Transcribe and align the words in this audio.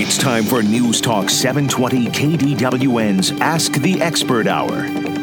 It's 0.00 0.16
time 0.16 0.44
for 0.44 0.62
News 0.62 1.00
Talk 1.00 1.28
720 1.28 2.06
KDWN's 2.06 3.32
Ask 3.40 3.72
the 3.72 4.00
Expert 4.00 4.46
Hour. 4.46 4.82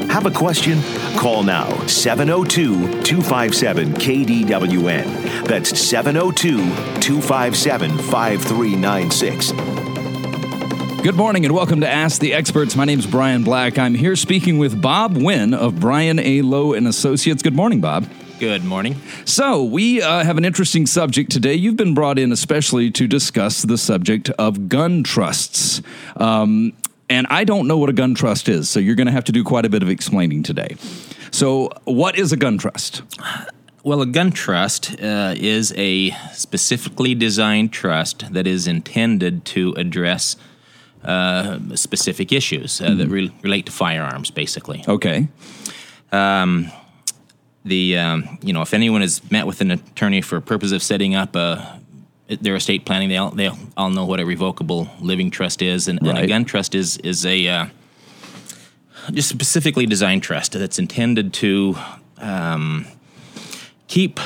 Have 0.09 0.25
a 0.25 0.32
question? 0.32 0.82
Call 1.16 1.44
now 1.44 1.70
702 1.88 3.01
257 3.01 3.93
KDWN. 3.93 5.48
That's 5.48 5.80
702 5.80 6.58
257 7.00 7.98
5396. 7.98 9.52
Good 11.02 11.16
morning 11.16 11.46
and 11.46 11.55
welcome 11.55 11.80
to 11.80 11.88
Ask 11.88 12.20
the 12.20 12.34
Experts. 12.34 12.76
My 12.76 12.84
name 12.84 13.00
is 13.00 13.07
Brian 13.07 13.46
Black. 13.46 13.78
I'm 13.78 13.96
here 13.96 14.18
speaking 14.18 14.57
with 14.57 14.82
Bob 14.82 15.16
Wynn 15.16 15.54
of 15.54 15.80
Brian 15.80 16.20
A. 16.20 16.42
Lowe 16.42 16.73
and 16.73 16.86
Associates. 16.86 17.42
Good 17.42 17.55
morning, 17.55 17.80
Bob. 17.80 18.10
Good 18.40 18.66
morning. 18.66 19.02
So, 19.24 19.64
we 19.64 20.02
uh, 20.02 20.26
have 20.26 20.38
an 20.38 20.44
interesting 20.44 20.86
subject 20.88 21.32
today. 21.32 21.54
You've 21.54 21.78
been 21.78 21.94
brought 21.94 22.20
in 22.20 22.34
especially 22.34 22.92
to 22.92 23.08
discuss 23.08 23.62
the 23.62 23.78
subject 23.78 24.30
of 24.32 24.68
gun 24.68 25.04
trusts. 25.04 25.82
Um, 26.18 26.74
and 27.10 27.28
I 27.29 27.46
don't 27.46 27.66
know 27.66 27.78
what 27.78 27.88
a 27.88 27.93
gun 27.93 28.14
trust 28.14 28.50
is, 28.50 28.70
so 28.70 28.82
you're 28.82 28.96
going 28.96 29.07
to 29.07 29.14
have 29.14 29.24
to 29.26 29.32
do 29.32 29.42
quite 29.42 29.64
a 29.64 29.70
bit 29.70 29.82
of 29.84 29.90
explaining 29.90 30.43
today. 30.43 30.76
So, 31.32 31.70
what 31.86 32.17
is 32.17 32.34
a 32.34 32.38
gun 32.38 32.57
trust? 32.57 33.03
Well, 33.85 34.02
a 34.02 34.05
gun 34.05 34.31
trust 34.31 35.02
uh, 35.02 35.35
is 35.38 35.73
a 35.77 36.12
specifically 36.34 37.15
designed 37.15 37.71
trust 37.71 38.34
that 38.34 38.45
is 38.48 38.67
intended 38.67 39.45
to 39.45 39.73
address 39.77 40.35
uh, 41.05 41.59
specific 41.76 42.34
issues 42.34 42.81
uh, 42.81 42.95
that 42.95 43.07
re- 43.07 43.34
relate 43.43 43.67
to 43.67 43.71
firearms, 43.71 44.29
basically. 44.29 44.84
Okay. 44.88 45.29
The 47.65 47.97
um, 47.97 48.37
you 48.41 48.53
know, 48.53 48.61
if 48.61 48.73
anyone 48.73 49.01
has 49.01 49.19
met 49.31 49.47
with 49.47 49.59
an 49.59 49.71
attorney 49.71 50.21
for 50.21 50.39
purpose 50.39 50.71
of 50.71 50.83
setting 50.83 51.15
up 51.15 51.35
a 51.35 51.81
their 52.27 52.55
estate 52.55 52.85
planning, 52.85 53.09
they 53.09 53.17
all 53.17 53.31
they 53.31 53.49
all 53.75 53.89
know 53.89 54.05
what 54.05 54.19
a 54.19 54.25
revocable 54.25 54.87
living 54.99 55.31
trust 55.31 55.61
is, 55.61 55.87
and, 55.87 55.99
and 56.01 56.17
a 56.17 56.27
gun 56.27 56.45
trust 56.45 56.75
is 56.75 56.97
is 56.97 57.25
a 57.25 57.47
uh, 57.47 57.65
just 59.12 59.29
specifically 59.29 59.85
designed 59.85 60.23
trust 60.23 60.53
that's 60.53 60.79
intended 60.79 61.34
to 61.34 61.75
um, 62.17 62.85
keep 63.87 64.20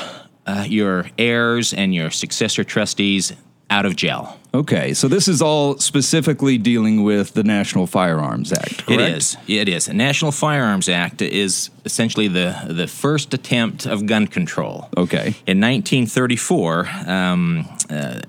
uh, 0.46 0.64
your 0.66 1.06
heirs 1.18 1.72
and 1.72 1.94
your 1.94 2.10
successor 2.10 2.64
trustees 2.64 3.32
out 3.68 3.86
of 3.86 3.96
jail. 3.96 4.39
Okay. 4.52 4.94
So, 4.94 5.06
this 5.08 5.28
is 5.28 5.40
all 5.40 5.78
specifically 5.78 6.58
dealing 6.58 7.04
with 7.04 7.34
the 7.34 7.44
National 7.44 7.86
Firearms 7.86 8.52
Act, 8.52 8.84
correct? 8.86 9.00
It 9.00 9.16
is. 9.16 9.36
It 9.46 9.68
is. 9.68 9.86
The 9.86 9.94
National 9.94 10.32
Firearms 10.32 10.88
Act 10.88 11.22
is 11.22 11.70
essentially 11.84 12.28
the 12.28 12.56
the 12.66 12.86
first 12.86 13.32
attempt 13.34 13.86
of 13.86 14.06
gun 14.06 14.26
control. 14.26 14.88
Okay. 14.96 15.34
In 15.46 15.60
1934, 15.60 16.88
um, 17.06 17.68
uh, 17.88 18.20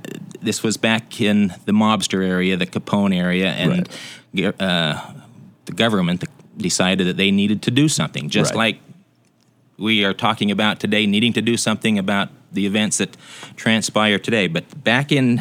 this 0.41 0.63
was 0.63 0.77
back 0.77 1.19
in 1.21 1.53
the 1.65 1.71
mobster 1.71 2.23
area, 2.25 2.57
the 2.57 2.67
Capone 2.67 3.15
area, 3.15 3.51
and 3.51 3.87
uh, 4.59 5.13
the 5.65 5.71
government 5.73 6.23
decided 6.57 7.07
that 7.07 7.17
they 7.17 7.31
needed 7.31 7.61
to 7.63 7.71
do 7.71 7.87
something, 7.87 8.29
just 8.29 8.51
Right. 8.53 8.75
like 8.75 8.81
we 9.77 10.05
are 10.05 10.13
talking 10.13 10.51
about 10.51 10.79
today, 10.79 11.05
needing 11.07 11.33
to 11.33 11.41
do 11.41 11.57
something 11.57 11.97
about 11.97 12.29
the 12.51 12.65
events 12.65 12.97
that 12.97 13.15
transpire 13.55 14.19
today. 14.19 14.47
But 14.47 14.83
back 14.83 15.11
in 15.11 15.37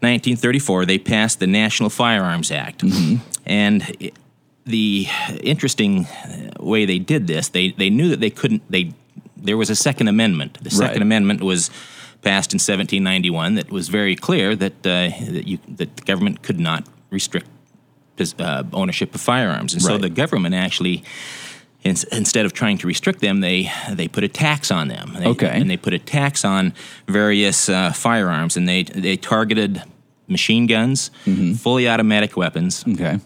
1934, 0.00 0.86
they 0.86 0.98
passed 0.98 1.40
the 1.40 1.46
National 1.46 1.90
Firearms 1.90 2.50
Act. 2.50 2.82
And 3.46 3.96
it- 4.00 4.14
the 4.64 5.08
interesting 5.42 6.06
way 6.60 6.84
they 6.84 7.00
did 7.00 7.26
this, 7.26 7.48
they, 7.48 7.72
they 7.72 7.90
knew 7.90 8.08
that 8.10 8.20
they 8.20 8.30
couldn't, 8.30 8.62
they, 8.70 8.92
there 9.36 9.56
was 9.56 9.70
a 9.70 9.74
Second 9.74 10.06
Amendment. 10.06 10.58
The 10.62 10.70
Second 10.70 10.92
Right. 10.92 11.02
Amendment 11.02 11.42
was 11.42 11.68
passed 12.22 12.52
in 12.52 12.58
1791 12.58 13.56
that 13.56 13.72
was 13.72 13.88
very 13.88 14.14
clear 14.14 14.54
that, 14.54 14.72
uh, 14.86 15.10
that, 15.32 15.48
you, 15.48 15.58
that 15.66 15.96
the 15.96 16.02
government 16.04 16.42
could 16.42 16.60
not 16.60 16.86
restrict 17.10 17.48
uh, 18.38 18.62
ownership 18.72 19.14
of 19.16 19.20
firearms. 19.20 19.72
And 19.72 19.82
so 19.82 19.98
the 19.98 20.08
government 20.08 20.54
actually 20.54 21.02
in, 21.84 21.96
instead 22.12 22.46
of 22.46 22.52
trying 22.52 22.78
to 22.78 22.86
restrict 22.86 23.20
them, 23.20 23.40
they 23.40 23.70
they 23.90 24.08
put 24.08 24.24
a 24.24 24.28
tax 24.28 24.70
on 24.70 24.88
them. 24.88 25.14
They, 25.18 25.26
Okay. 25.26 25.48
and 25.60 25.68
they 25.70 25.76
put 25.76 25.92
a 25.94 25.98
tax 25.98 26.44
on 26.44 26.72
various 27.08 27.68
uh, 27.68 27.92
firearms, 27.92 28.56
and 28.56 28.68
they 28.68 28.84
they 28.84 29.16
targeted 29.16 29.82
machine 30.28 30.66
guns, 30.66 31.10
Mm-hmm. 31.26 31.54
fully 31.54 31.88
automatic 31.88 32.36
weapons, 32.36 32.84
Okay. 32.86 33.18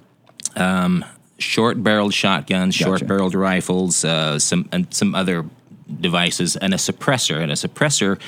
short-barreled 1.38 2.14
shotguns, 2.14 2.76
Gotcha. 2.76 2.84
short-barreled 2.88 3.34
rifles, 3.34 4.04
uh, 4.04 4.38
some 4.38 4.68
and 4.72 4.86
some 4.90 5.14
other 5.14 5.44
devices, 6.00 6.56
and 6.56 6.72
a 6.74 6.78
suppressor. 6.78 7.40
And 7.42 7.52
a 7.52 7.54
suppressor 7.56 8.18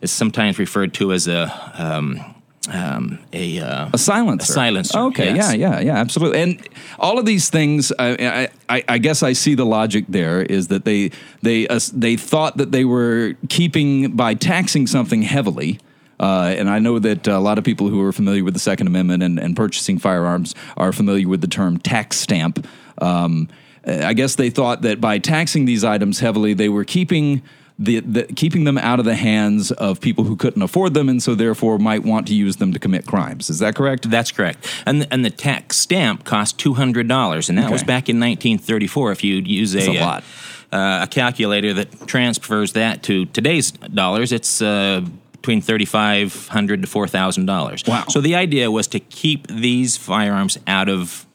is 0.00 0.10
sometimes 0.10 0.58
referred 0.58 0.92
to 0.94 1.12
as 1.12 1.28
a 1.28 1.52
um, 1.78 2.20
um, 2.68 3.18
a 3.32 3.58
uh, 3.58 3.88
A 3.92 3.98
silencer. 3.98 4.52
A 4.52 4.54
silencer, 4.54 4.98
Okay. 4.98 5.34
yes. 5.34 5.54
Yeah. 5.56 5.70
Yeah. 5.78 5.80
Yeah. 5.80 5.96
Absolutely. 5.96 6.40
And 6.42 6.68
all 6.98 7.18
of 7.18 7.24
these 7.24 7.48
things, 7.48 7.90
I, 7.98 8.48
I, 8.68 8.84
I- 8.86 8.98
guess 8.98 9.22
I 9.22 9.32
see 9.32 9.54
the 9.54 9.64
logic 9.64 10.04
there 10.08 10.42
is 10.42 10.68
that 10.68 10.84
they 10.84 11.10
they 11.42 11.66
uh, 11.68 11.80
they 11.94 12.16
thought 12.16 12.58
that 12.58 12.70
they 12.70 12.84
were 12.84 13.34
keeping 13.48 14.12
by 14.14 14.34
taxing 14.34 14.86
something 14.86 15.22
heavily. 15.22 15.78
Uh, 16.20 16.54
and 16.58 16.68
I 16.68 16.78
know 16.80 16.98
that 16.98 17.26
a 17.26 17.38
lot 17.38 17.56
of 17.56 17.64
people 17.64 17.88
who 17.88 18.02
are 18.02 18.12
familiar 18.12 18.44
with 18.44 18.52
the 18.52 18.60
Second 18.60 18.88
Amendment 18.88 19.22
and, 19.22 19.38
and 19.38 19.56
purchasing 19.56 19.98
firearms 19.98 20.54
are 20.76 20.92
familiar 20.92 21.26
with 21.26 21.40
the 21.40 21.48
term 21.48 21.78
tax 21.78 22.18
stamp. 22.18 22.66
Um, 23.00 23.48
I 23.86 24.12
guess 24.12 24.34
they 24.34 24.50
thought 24.50 24.82
that 24.82 25.00
by 25.00 25.16
taxing 25.18 25.64
these 25.64 25.82
items 25.82 26.20
heavily, 26.20 26.52
they 26.52 26.68
were 26.68 26.84
keeping 26.84 27.40
the, 27.80 28.00
the 28.00 28.24
keeping 28.24 28.64
them 28.64 28.76
out 28.76 28.98
of 28.98 29.06
the 29.06 29.14
hands 29.14 29.72
of 29.72 30.00
people 30.00 30.24
who 30.24 30.36
couldn't 30.36 30.60
afford 30.60 30.92
them, 30.92 31.08
and 31.08 31.22
so 31.22 31.34
therefore 31.34 31.78
might 31.78 32.04
want 32.04 32.26
to 32.26 32.34
use 32.34 32.56
them 32.56 32.74
to 32.74 32.78
commit 32.78 33.06
crimes. 33.06 33.48
Is 33.48 33.58
that 33.60 33.74
correct? 33.74 34.10
That's 34.10 34.30
correct. 34.30 34.70
And 34.84 35.08
and 35.10 35.24
the 35.24 35.30
tax 35.30 35.78
stamp 35.78 36.24
cost 36.24 36.58
two 36.58 36.74
hundred 36.74 37.08
dollars, 37.08 37.48
and 37.48 37.56
that 37.56 37.70
was 37.70 37.82
back 37.82 38.08
in 38.10 38.18
nineteen 38.18 38.58
thirty 38.58 38.86
four. 38.86 39.12
If 39.12 39.24
you 39.24 39.36
use 39.36 39.74
a 39.74 39.80
a 39.80 39.98
uh, 39.98 40.06
lot. 40.06 40.24
uh, 40.70 41.00
a 41.04 41.06
calculator 41.10 41.72
that 41.72 42.06
transfers 42.06 42.74
that 42.74 43.02
to 43.04 43.24
today's 43.26 43.70
dollars, 43.72 44.30
it's 44.30 44.60
uh, 44.60 45.00
between 45.32 45.62
thirty 45.62 45.86
five 45.86 46.48
hundred 46.48 46.82
to 46.82 46.86
four 46.86 47.08
thousand 47.08 47.46
dollars. 47.46 47.82
Wow. 47.86 48.04
So 48.08 48.20
the 48.20 48.34
idea 48.34 48.70
was 48.70 48.86
to 48.88 49.00
keep 49.00 49.46
these 49.46 49.96
firearms 49.96 50.58
out 50.66 50.90
of 50.90 51.26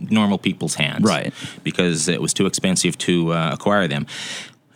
normal 0.00 0.38
people's 0.38 0.74
hands, 0.74 1.04
Right. 1.04 1.32
Because 1.62 2.08
it 2.08 2.20
was 2.20 2.34
too 2.34 2.46
expensive 2.46 2.98
to 2.98 3.32
uh, 3.32 3.50
acquire 3.52 3.86
them. 3.86 4.06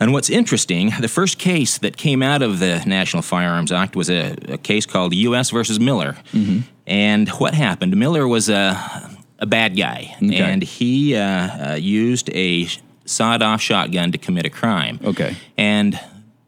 And 0.00 0.12
what's 0.12 0.30
interesting, 0.30 0.92
the 1.00 1.08
first 1.08 1.38
case 1.38 1.78
that 1.78 1.96
came 1.96 2.22
out 2.22 2.40
of 2.42 2.60
the 2.60 2.82
National 2.86 3.22
Firearms 3.22 3.72
Act 3.72 3.96
was 3.96 4.08
a, 4.08 4.36
a 4.48 4.58
case 4.58 4.86
called 4.86 5.14
U.S. 5.14 5.50
versus 5.50 5.80
Miller. 5.80 6.16
Mm-hmm. 6.32 6.60
And 6.86 7.28
what 7.30 7.54
happened? 7.54 7.96
Miller 7.96 8.26
was 8.26 8.48
a, 8.48 8.78
a 9.38 9.46
bad 9.46 9.76
guy, 9.76 10.14
Okay. 10.22 10.36
and 10.38 10.62
he 10.62 11.16
uh, 11.16 11.72
uh, 11.72 11.74
used 11.74 12.30
a 12.34 12.68
sawed-off 13.04 13.60
shotgun 13.60 14.12
to 14.12 14.18
commit 14.18 14.46
a 14.46 14.50
crime. 14.50 15.00
Okay. 15.04 15.34
And 15.56 15.98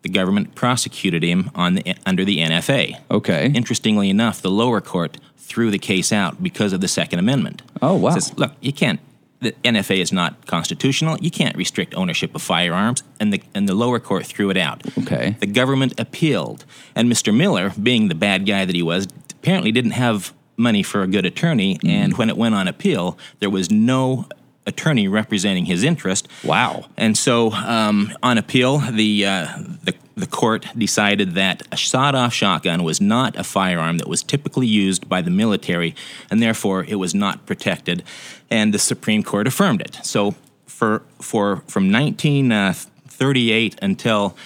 the 0.03 0.09
government 0.09 0.55
prosecuted 0.55 1.23
him 1.23 1.51
on 1.55 1.75
the, 1.75 1.95
under 2.07 2.25
the 2.25 2.39
NFA. 2.39 3.01
Okay. 3.11 3.51
Interestingly 3.55 4.09
enough, 4.11 4.41
the 4.41 4.51
lower 4.51 4.81
court 4.81 5.19
threw 5.37 5.71
the 5.71 5.79
case 5.79 6.13
out 6.13 6.43
because 6.43 6.73
of 6.73 6.81
the 6.81 6.89
Second 6.89 7.19
Amendment. 7.19 7.63
Oh, 7.83 7.97
wow. 7.97 8.11
Says, 8.15 8.33
look, 8.39 8.53
you 8.61 8.73
can't. 8.73 9.01
The 9.41 9.53
NFA 9.65 9.99
is 9.99 10.13
not 10.13 10.47
constitutional. 10.47 11.19
You 11.19 11.31
can't 11.31 11.57
restrict 11.57 11.95
ownership 11.95 12.35
of 12.35 12.43
firearms, 12.43 13.03
and 13.19 13.33
the 13.33 13.43
and 13.55 13.69
the 13.69 13.75
lower 13.75 13.99
court 13.99 14.27
threw 14.27 14.51
it 14.51 14.57
out. 14.57 14.83
Okay. 14.99 15.37
The 15.41 15.47
government 15.47 15.99
appealed, 15.99 16.65
and 16.95 17.11
Mr. 17.11 17.35
Miller, 17.35 17.73
being 17.83 18.09
the 18.09 18.15
bad 18.15 18.47
guy 18.47 18.65
that 18.65 18.75
he 18.75 18.83
was, 18.83 19.09
apparently 19.31 19.73
didn't 19.73 19.93
have 19.93 20.35
money 20.61 20.83
for 20.83 21.03
a 21.03 21.07
good 21.07 21.27
attorney. 21.27 21.77
Mm-hmm. 21.77 21.89
And 21.89 22.19
when 22.19 22.29
it 22.29 22.37
went 22.37 22.55
on 22.55 22.69
appeal, 22.69 23.19
there 23.41 23.51
was 23.51 23.71
no 23.71 24.27
attorney 24.67 25.09
representing 25.09 25.65
his 25.65 25.83
interest. 25.83 26.29
Wow. 26.45 26.85
And 26.97 27.17
so, 27.17 27.51
um, 27.53 28.13
on 28.23 28.39
appeal, 28.39 28.79
the, 28.79 29.27
uh, 29.27 29.59
the 29.83 29.95
the 30.21 30.27
court 30.27 30.67
decided 30.77 31.35
that 31.35 31.63
a 31.73 31.77
sawed-off 31.77 32.33
shotgun 32.33 32.83
was 32.83 33.01
not 33.01 33.37
a 33.37 33.45
firearm 33.45 33.99
that 33.99 34.09
was 34.09 34.23
typically 34.23 34.67
used 34.67 35.09
by 35.09 35.21
the 35.23 35.31
military, 35.31 35.95
and 36.31 36.43
therefore 36.43 36.85
it 36.85 36.97
was 36.97 37.15
not 37.15 37.47
protected. 37.47 38.03
And 38.51 38.73
the 38.75 38.79
Supreme 38.79 39.23
Court 39.23 39.47
affirmed 39.47 39.81
it. 39.81 39.99
So, 40.03 40.35
for 40.67 41.03
for 41.21 41.57
from 41.67 41.91
1938 41.93 43.75
uh, 43.75 43.79
until 43.83 44.37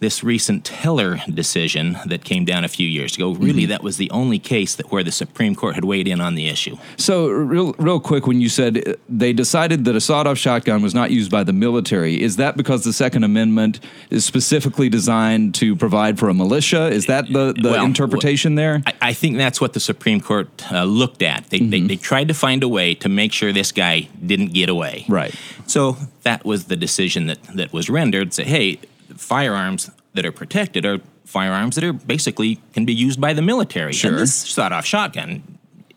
this 0.00 0.24
recent 0.24 0.66
Heller 0.68 1.20
decision 1.32 1.98
that 2.06 2.24
came 2.24 2.46
down 2.46 2.64
a 2.64 2.68
few 2.68 2.88
years 2.88 3.16
ago, 3.16 3.32
really 3.34 3.66
that 3.66 3.82
was 3.82 3.98
the 3.98 4.10
only 4.10 4.38
case 4.38 4.74
that 4.76 4.90
where 4.90 5.04
the 5.04 5.12
Supreme 5.12 5.54
Court 5.54 5.74
had 5.74 5.84
weighed 5.84 6.08
in 6.08 6.20
on 6.22 6.34
the 6.34 6.48
issue. 6.48 6.76
So, 6.96 7.28
real, 7.28 7.74
real 7.78 8.00
quick, 8.00 8.26
when 8.26 8.40
you 8.40 8.48
said 8.48 8.88
uh, 8.88 8.94
they 9.08 9.34
decided 9.34 9.84
that 9.84 9.94
a 9.94 10.00
sawed-off 10.00 10.38
shotgun 10.38 10.80
was 10.82 10.94
not 10.94 11.10
used 11.10 11.30
by 11.30 11.44
the 11.44 11.52
military, 11.52 12.20
is 12.20 12.36
that 12.36 12.56
because 12.56 12.82
the 12.84 12.94
Second 12.94 13.24
Amendment 13.24 13.80
is 14.08 14.24
specifically 14.24 14.88
designed 14.88 15.54
to 15.56 15.76
provide 15.76 16.18
for 16.18 16.30
a 16.30 16.34
militia? 16.34 16.88
Is 16.88 17.06
that 17.06 17.26
the, 17.26 17.52
the 17.52 17.70
Well, 17.70 17.84
interpretation 17.84 18.54
there? 18.54 18.82
I, 18.86 18.94
I 19.02 19.12
think 19.12 19.36
that's 19.36 19.60
what 19.60 19.74
the 19.74 19.80
Supreme 19.80 20.20
Court 20.22 20.48
uh, 20.72 20.84
looked 20.84 21.22
at. 21.22 21.50
They, 21.50 21.58
they, 21.58 21.80
they 21.80 21.96
tried 21.96 22.28
to 22.28 22.34
find 22.34 22.62
a 22.62 22.68
way 22.68 22.94
to 22.94 23.08
make 23.10 23.34
sure 23.34 23.52
this 23.52 23.70
guy 23.70 24.08
didn't 24.24 24.54
get 24.54 24.70
away. 24.70 25.04
Right. 25.08 25.34
So 25.66 25.98
that 26.22 26.46
was 26.46 26.64
the 26.64 26.76
decision 26.76 27.26
that, 27.26 27.42
that 27.54 27.72
was 27.72 27.90
rendered. 27.90 28.32
Say, 28.32 28.44
hey, 28.44 28.80
firearms 29.20 29.90
that 30.14 30.24
are 30.24 30.32
protected 30.32 30.84
are 30.84 31.00
firearms 31.24 31.76
that 31.76 31.84
are 31.84 31.92
basically 31.92 32.60
can 32.72 32.84
be 32.84 32.94
used 32.94 33.20
by 33.20 33.32
the 33.32 33.42
military. 33.42 33.92
Sure. 33.92 34.10
And 34.10 34.20
this 34.20 34.34
sawed-off 34.34 34.84
shotgun 34.84 35.42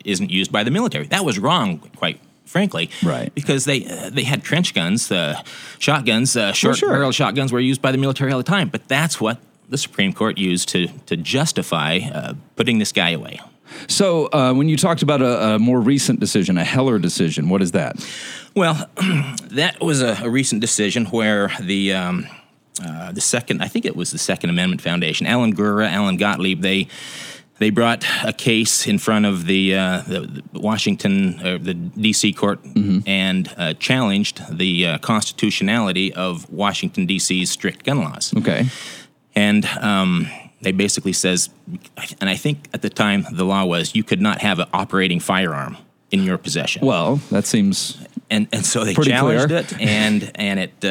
isn't 0.06 0.30
used 0.30 0.52
by 0.52 0.64
the 0.64 0.72
military. 0.72 1.08
That 1.08 1.26
was 1.26 1.40
wrong, 1.40 1.80
quite 1.96 2.20
frankly, 2.46 2.90
Right. 3.02 3.34
Because 3.34 3.66
they 3.66 3.86
uh, 3.86 4.12
they 4.12 4.24
had 4.24 4.44
trench 4.44 4.76
guns, 4.76 5.12
uh, 5.12 5.42
shotguns, 5.80 6.38
uh, 6.38 6.52
short 6.52 6.78
sure. 6.78 6.90
barrel 6.90 7.12
shotguns 7.12 7.52
were 7.52 7.60
used 7.60 7.82
by 7.82 7.92
the 7.92 7.98
military 7.98 8.32
all 8.32 8.38
the 8.38 8.44
time. 8.44 8.70
But 8.70 8.88
that's 8.88 9.20
what 9.20 9.40
the 9.70 9.78
Supreme 9.78 10.14
Court 10.14 10.38
used 10.38 10.70
to 10.70 10.88
to 11.06 11.18
justify 11.18 12.00
uh, 12.14 12.34
putting 12.56 12.78
this 12.80 12.92
guy 12.92 13.12
away. 13.12 13.40
So, 13.88 14.28
uh, 14.32 14.54
when 14.54 14.70
you 14.70 14.78
talked 14.78 15.02
about 15.02 15.22
a, 15.24 15.56
a 15.56 15.60
more 15.60 15.82
recent 15.82 16.20
decision, 16.20 16.60
a 16.60 16.64
Heller 16.64 17.00
decision, 17.00 17.50
what 17.50 17.62
is 17.64 17.72
that? 17.72 17.96
Well, 18.56 18.88
that 19.52 19.78
was 19.82 20.04
a, 20.04 20.20
a 20.22 20.30
recent 20.30 20.62
decision 20.62 21.06
where 21.06 21.52
the 21.60 21.94
um, 21.94 22.28
uh, 22.82 23.12
the 23.12 23.22
second, 23.22 23.62
I 23.62 23.68
think 23.68 23.86
it 23.86 23.96
was 23.96 24.12
the 24.12 24.18
Second 24.18 24.50
Amendment 24.50 24.82
Foundation, 24.82 25.28
Alan 25.28 25.56
Gura, 25.56 25.90
Alan 25.90 26.18
Gottlieb, 26.18 26.62
they 26.62 26.88
they 27.60 27.70
brought 27.70 28.04
a 28.26 28.34
case 28.34 28.88
in 28.88 28.98
front 28.98 29.26
of 29.26 29.46
the, 29.46 29.76
uh, 29.76 30.02
the, 30.02 30.44
Washington, 30.54 31.40
uh, 31.40 31.60
the 31.62 31.76
D.C. 31.76 32.34
court, 32.34 32.60
and 33.06 33.54
uh, 33.58 33.76
challenged 33.76 34.42
the 34.58 34.88
uh, 34.88 34.98
constitutionality 34.98 36.12
of 36.14 36.50
Washington 36.52 37.06
D.C.'s 37.06 37.52
strict 37.52 37.86
gun 37.86 38.00
laws 38.00 38.34
Okay. 38.36 38.66
and 39.36 39.66
um, 39.80 40.28
they 40.62 40.72
basically 40.72 41.14
says, 41.14 41.52
and 42.20 42.30
I 42.30 42.36
think 42.36 42.68
at 42.74 42.82
the 42.82 42.90
time 42.90 43.26
the 43.32 43.46
law 43.46 43.66
was 43.66 43.94
you 43.96 44.04
could 44.04 44.20
not 44.20 44.42
have 44.42 44.58
an 44.60 44.68
operating 44.74 45.20
firearm 45.20 45.78
in 46.10 46.24
your 46.24 46.40
possession. 46.40 46.86
Well, 46.86 47.18
that 47.30 47.46
seems 47.46 47.98
and 48.32 48.48
and 48.52 48.66
so 48.66 48.84
they 48.84 48.96
challenged 48.96 49.48
clear. 49.48 49.60
it, 49.60 49.80
and 49.80 50.32
and 50.36 50.60
it. 50.60 50.84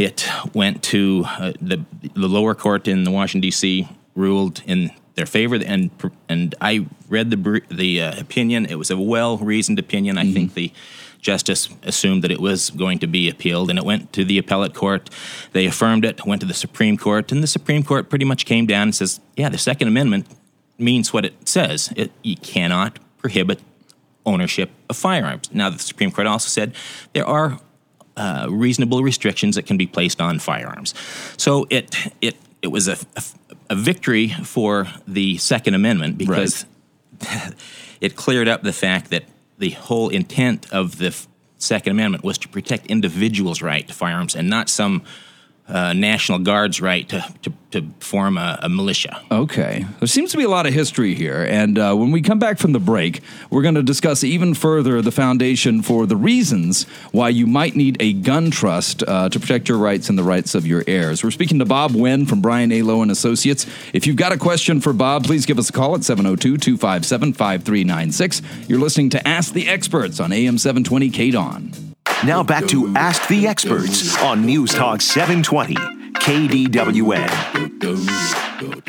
It 0.00 0.26
went 0.54 0.82
to 0.84 1.24
uh, 1.26 1.52
the 1.60 1.84
the 2.14 2.26
lower 2.26 2.54
court 2.54 2.88
in 2.88 3.04
the 3.04 3.10
Washington 3.10 3.42
D.C. 3.42 3.86
ruled 4.14 4.62
in 4.64 4.92
their 5.14 5.26
favor, 5.26 5.56
and 5.56 5.90
and 6.26 6.54
I 6.58 6.86
read 7.10 7.30
the 7.30 7.60
the 7.70 8.00
uh, 8.00 8.18
opinion. 8.18 8.64
It 8.64 8.76
was 8.76 8.90
a 8.90 8.96
well 8.96 9.36
reasoned 9.36 9.78
opinion. 9.78 10.16
I 10.16 10.32
think 10.32 10.54
the 10.54 10.72
justice 11.20 11.68
assumed 11.82 12.24
that 12.24 12.30
it 12.30 12.40
was 12.40 12.70
going 12.70 12.98
to 13.00 13.06
be 13.06 13.28
appealed, 13.28 13.68
and 13.68 13.78
it 13.78 13.84
went 13.84 14.10
to 14.14 14.24
the 14.24 14.38
appellate 14.38 14.72
court. 14.72 15.10
They 15.52 15.66
affirmed 15.66 16.06
it. 16.06 16.24
Went 16.24 16.40
to 16.40 16.46
the 16.46 16.54
Supreme 16.54 16.96
Court, 16.96 17.30
and 17.30 17.42
the 17.42 17.46
Supreme 17.46 17.82
Court 17.82 18.08
pretty 18.08 18.24
much 18.24 18.46
came 18.46 18.64
down 18.64 18.84
and 18.84 18.94
says, 18.94 19.20
"Yeah, 19.36 19.50
the 19.50 19.58
Second 19.58 19.88
Amendment 19.88 20.26
means 20.78 21.12
what 21.12 21.26
it 21.26 21.46
says. 21.46 21.92
It, 21.94 22.10
you 22.22 22.36
cannot 22.36 22.98
prohibit 23.18 23.60
ownership 24.24 24.70
of 24.88 24.96
firearms." 24.96 25.52
Now, 25.52 25.68
the 25.68 25.78
Supreme 25.78 26.10
Court 26.10 26.26
also 26.26 26.48
said 26.48 26.72
there 27.12 27.26
are 27.26 27.60
uh, 28.20 28.46
reasonable 28.50 29.02
restrictions 29.02 29.56
that 29.56 29.64
can 29.64 29.78
be 29.78 29.86
placed 29.86 30.20
on 30.20 30.38
firearms. 30.38 30.92
So 31.38 31.66
it 31.70 31.96
it 32.20 32.36
it 32.60 32.68
was 32.68 32.86
a, 32.86 32.98
a, 33.16 33.22
a 33.70 33.74
victory 33.74 34.28
for 34.28 34.88
the 35.08 35.38
Second 35.38 35.72
Amendment 35.72 36.18
because 36.18 36.66
it 38.00 38.16
cleared 38.16 38.46
up 38.46 38.62
the 38.62 38.74
fact 38.74 39.08
that 39.10 39.24
the 39.56 39.70
whole 39.70 40.10
intent 40.10 40.70
of 40.70 40.98
the 40.98 41.16
Second 41.56 41.92
Amendment 41.92 42.22
was 42.22 42.36
to 42.38 42.48
protect 42.48 42.86
individuals' 42.88 43.62
right 43.62 43.88
to 43.88 43.94
firearms 43.94 44.36
and 44.36 44.50
not 44.50 44.68
some 44.68 45.02
uh, 45.70 45.92
National 45.92 46.38
Guard's 46.38 46.80
right 46.80 47.08
to, 47.08 47.24
to, 47.42 47.52
to 47.70 47.86
form 48.00 48.36
a, 48.36 48.58
a 48.62 48.68
militia. 48.68 49.22
Okay. 49.30 49.86
There 49.98 50.08
seems 50.08 50.32
to 50.32 50.36
be 50.36 50.44
a 50.44 50.48
lot 50.48 50.66
of 50.66 50.72
history 50.72 51.14
here. 51.14 51.46
And 51.48 51.78
uh, 51.78 51.94
when 51.94 52.10
we 52.10 52.22
come 52.22 52.38
back 52.38 52.58
from 52.58 52.72
the 52.72 52.80
break, 52.80 53.20
we're 53.50 53.62
going 53.62 53.76
to 53.76 53.82
discuss 53.82 54.24
even 54.24 54.54
further 54.54 55.00
the 55.00 55.12
foundation 55.12 55.82
for 55.82 56.06
the 56.06 56.16
reasons 56.16 56.84
why 57.12 57.28
you 57.28 57.46
might 57.46 57.76
need 57.76 57.96
a 58.00 58.12
gun 58.12 58.50
trust 58.50 59.02
uh, 59.06 59.28
to 59.28 59.38
protect 59.40 59.68
your 59.68 59.78
rights 59.78 60.08
and 60.08 60.18
the 60.18 60.24
rights 60.24 60.54
of 60.54 60.66
your 60.66 60.82
heirs. 60.86 61.22
We're 61.22 61.30
speaking 61.30 61.58
to 61.60 61.64
Bob 61.64 61.94
Wynn 61.94 62.26
from 62.26 62.40
Brian 62.40 62.72
A. 62.72 62.82
Lowe 62.82 63.02
and 63.02 63.10
Associates. 63.10 63.66
If 63.92 64.06
you've 64.06 64.16
got 64.16 64.32
a 64.32 64.38
question 64.38 64.80
for 64.80 64.92
Bob, 64.92 65.24
please 65.24 65.46
give 65.46 65.58
us 65.58 65.70
a 65.70 65.72
call 65.72 65.94
at 65.94 66.04
702 66.04 66.56
257 66.56 67.32
5396. 67.34 68.42
You're 68.68 68.80
listening 68.80 69.10
to 69.10 69.28
Ask 69.28 69.52
the 69.52 69.68
Experts 69.68 70.20
on 70.20 70.32
AM 70.32 70.58
720 70.58 71.10
KDON. 71.10 71.89
Now 72.24 72.42
back 72.42 72.66
to 72.66 72.94
Ask 72.96 73.28
the 73.28 73.46
Experts 73.46 74.22
on 74.22 74.44
News 74.44 74.72
Talk 74.74 75.00
720 75.00 75.74
KDWN. 76.20 77.30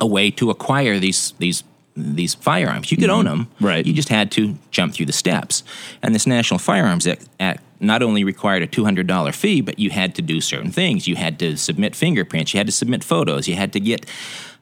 a 0.00 0.06
way 0.06 0.30
to 0.32 0.50
acquire 0.50 0.98
these 0.98 1.32
these 1.38 1.64
these 1.96 2.34
firearms. 2.34 2.90
You 2.92 2.96
could 2.96 3.10
own 3.10 3.24
them, 3.24 3.48
Right. 3.60 3.84
You 3.84 3.92
just 3.92 4.08
had 4.08 4.30
to 4.32 4.54
jump 4.70 4.94
through 4.94 5.06
the 5.06 5.12
steps. 5.12 5.64
And 6.00 6.14
this 6.14 6.26
National 6.28 6.58
Firearms 6.58 7.06
Act, 7.08 7.28
Act 7.40 7.60
not 7.80 8.02
only 8.02 8.22
required 8.24 8.62
a 8.62 8.66
two 8.66 8.84
hundred 8.84 9.06
dollar 9.08 9.32
fee, 9.32 9.60
but 9.62 9.78
you 9.78 9.90
had 9.90 10.14
to 10.14 10.22
do 10.22 10.40
certain 10.40 10.70
things. 10.72 11.08
You 11.08 11.16
had 11.16 11.38
to 11.40 11.56
submit 11.56 11.96
fingerprints. 11.96 12.54
You 12.54 12.58
had 12.58 12.66
to 12.66 12.72
submit 12.72 13.02
photos. 13.04 13.48
You 13.48 13.56
had 13.56 13.72
to 13.72 13.80
get. 13.80 14.06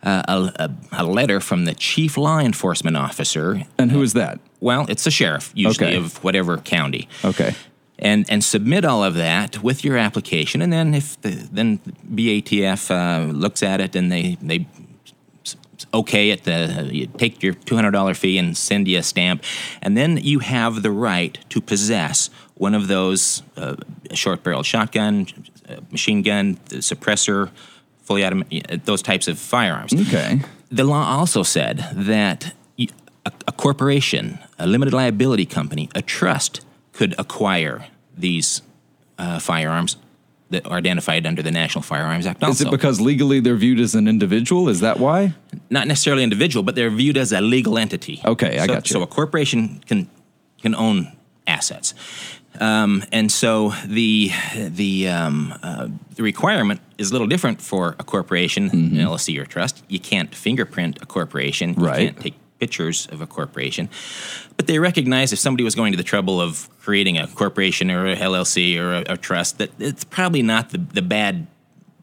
Uh, 0.03 0.23
a, 0.29 0.67
a, 0.93 1.03
a 1.03 1.05
letter 1.05 1.41
from 1.41 1.65
the 1.65 1.75
chief 1.75 2.17
law 2.19 2.39
enforcement 2.39 2.97
officer. 2.97 3.63
and 3.79 3.91
who 3.91 4.03
is 4.03 4.13
that? 4.13 4.39
Well, 4.61 4.85
it's 4.89 5.03
the 5.05 5.11
sheriff, 5.11 5.51
usually 5.55 5.89
Okay. 5.89 5.97
of 5.97 6.23
whatever 6.23 6.59
county 6.59 7.09
Okay. 7.25 7.55
And 7.99 8.31
and 8.31 8.45
submit 8.45 8.85
all 8.85 9.03
of 9.03 9.15
that 9.15 9.62
with 9.62 9.85
your 9.85 9.97
application, 9.97 10.62
and 10.62 10.73
then 10.73 10.95
if 10.95 11.21
the, 11.23 11.31
then 11.31 11.79
BATF 12.15 12.91
uh, 12.91 13.33
looks 13.33 13.62
at 13.62 13.81
it 13.81 13.97
and 13.97 14.11
they 14.11 14.37
they 14.43 14.67
okay 15.95 16.31
it, 16.31 16.45
the 16.45 16.88
you 16.93 17.07
take 17.07 17.43
your 17.43 17.55
two 17.55 17.75
hundred 17.75 17.93
dollar 17.93 18.15
fee 18.15 18.38
and 18.38 18.57
send 18.57 18.88
you 18.88 18.99
a 18.99 19.03
stamp, 19.03 19.43
and 19.81 19.97
then 19.97 20.19
you 20.19 20.41
have 20.41 20.83
the 20.83 20.91
right 20.91 21.38
to 21.49 21.61
possess 21.61 22.31
one 22.55 22.75
of 22.75 22.88
those 22.88 23.43
uh, 23.57 23.76
short 24.12 24.43
barrel 24.43 24.62
shotgun, 24.62 25.26
uh, 25.69 25.76
machine 25.91 26.23
gun, 26.23 26.59
the 26.69 26.76
suppressor, 26.76 27.50
fully 28.03 28.25
automatic, 28.25 28.85
those 28.85 29.03
types 29.03 29.29
of 29.29 29.38
firearms. 29.38 29.93
Okay. 29.93 30.41
The 30.71 30.85
law 30.85 31.19
also 31.19 31.43
said 31.43 31.87
that 31.93 32.55
a, 32.79 32.88
a 33.47 33.53
corporation, 33.53 34.38
a 34.59 34.67
limited 34.67 34.95
liability 34.95 35.47
company, 35.47 35.88
a 35.95 36.03
trust 36.03 36.66
could 36.97 37.15
acquire 37.19 37.87
these 38.17 38.62
uh, 39.19 39.38
firearms 39.38 39.97
that 40.49 40.65
are 40.67 40.79
identified 40.79 41.26
under 41.26 41.43
the 41.43 41.50
National 41.50 41.83
Firearms 41.83 42.25
Act. 42.26 42.43
Is 42.45 42.61
it 42.61 42.71
because 42.71 43.00
legally 43.00 43.41
they're 43.41 43.57
viewed 43.57 43.81
as 43.81 43.95
an 43.95 44.09
individual? 44.09 44.69
Is 44.69 44.81
that 44.81 44.99
why? 44.99 45.35
not 45.69 45.87
necessarily 45.88 46.23
individual, 46.23 46.62
but 46.62 46.75
they're 46.75 46.91
viewed 46.91 47.17
as 47.17 47.33
a 47.33 47.41
legal 47.41 47.76
entity. 47.76 48.21
Okay, 48.25 48.59
I 48.59 48.67
so, 48.67 48.75
got 48.75 48.88
you. 48.88 48.93
So 48.95 49.03
a 49.03 49.07
corporation 49.07 49.81
can 49.87 50.09
can 50.62 50.75
own 50.75 51.12
assets. 51.47 51.95
Um, 52.61 53.03
and 53.12 53.31
so 53.31 53.73
the 53.87 54.31
the 54.57 55.09
um, 55.09 55.55
uh, 55.62 55.88
the 56.15 56.23
requirement 56.23 56.81
is 56.97 57.11
a 57.11 57.12
little 57.12 57.26
different 57.26 57.61
for 57.61 57.97
a 57.99 58.05
corporation, 58.05 58.71
an 58.71 58.91
LLC 58.93 59.38
or 59.38 59.45
trust. 59.45 59.85
You 59.88 59.99
can't 59.99 60.35
fingerprint 60.35 60.99
a 61.03 61.07
corporation. 61.07 61.75
You 61.75 61.87
Right. 61.87 61.99
can't 62.07 62.21
take 62.21 62.35
pictures 62.59 63.07
of 63.11 63.21
a 63.21 63.27
corporation. 63.27 63.89
But 64.57 64.67
they 64.67 64.79
recognize 64.79 65.33
if 65.33 65.39
somebody 65.39 65.65
was 65.65 65.75
going 65.75 65.93
to 65.93 65.97
the 65.97 66.05
trouble 66.05 66.41
of 66.41 66.69
creating 66.81 67.19
a 67.19 67.27
corporation 67.27 67.91
or 67.91 68.07
a 68.07 68.17
LLC 68.17 68.79
or 68.79 68.95
a, 68.95 69.15
a 69.15 69.17
trust, 69.17 69.59
that 69.59 69.71
it's 69.79 70.05
probably 70.05 70.43
not 70.43 70.71
the, 70.71 70.79
the 70.79 71.03
bad 71.03 71.47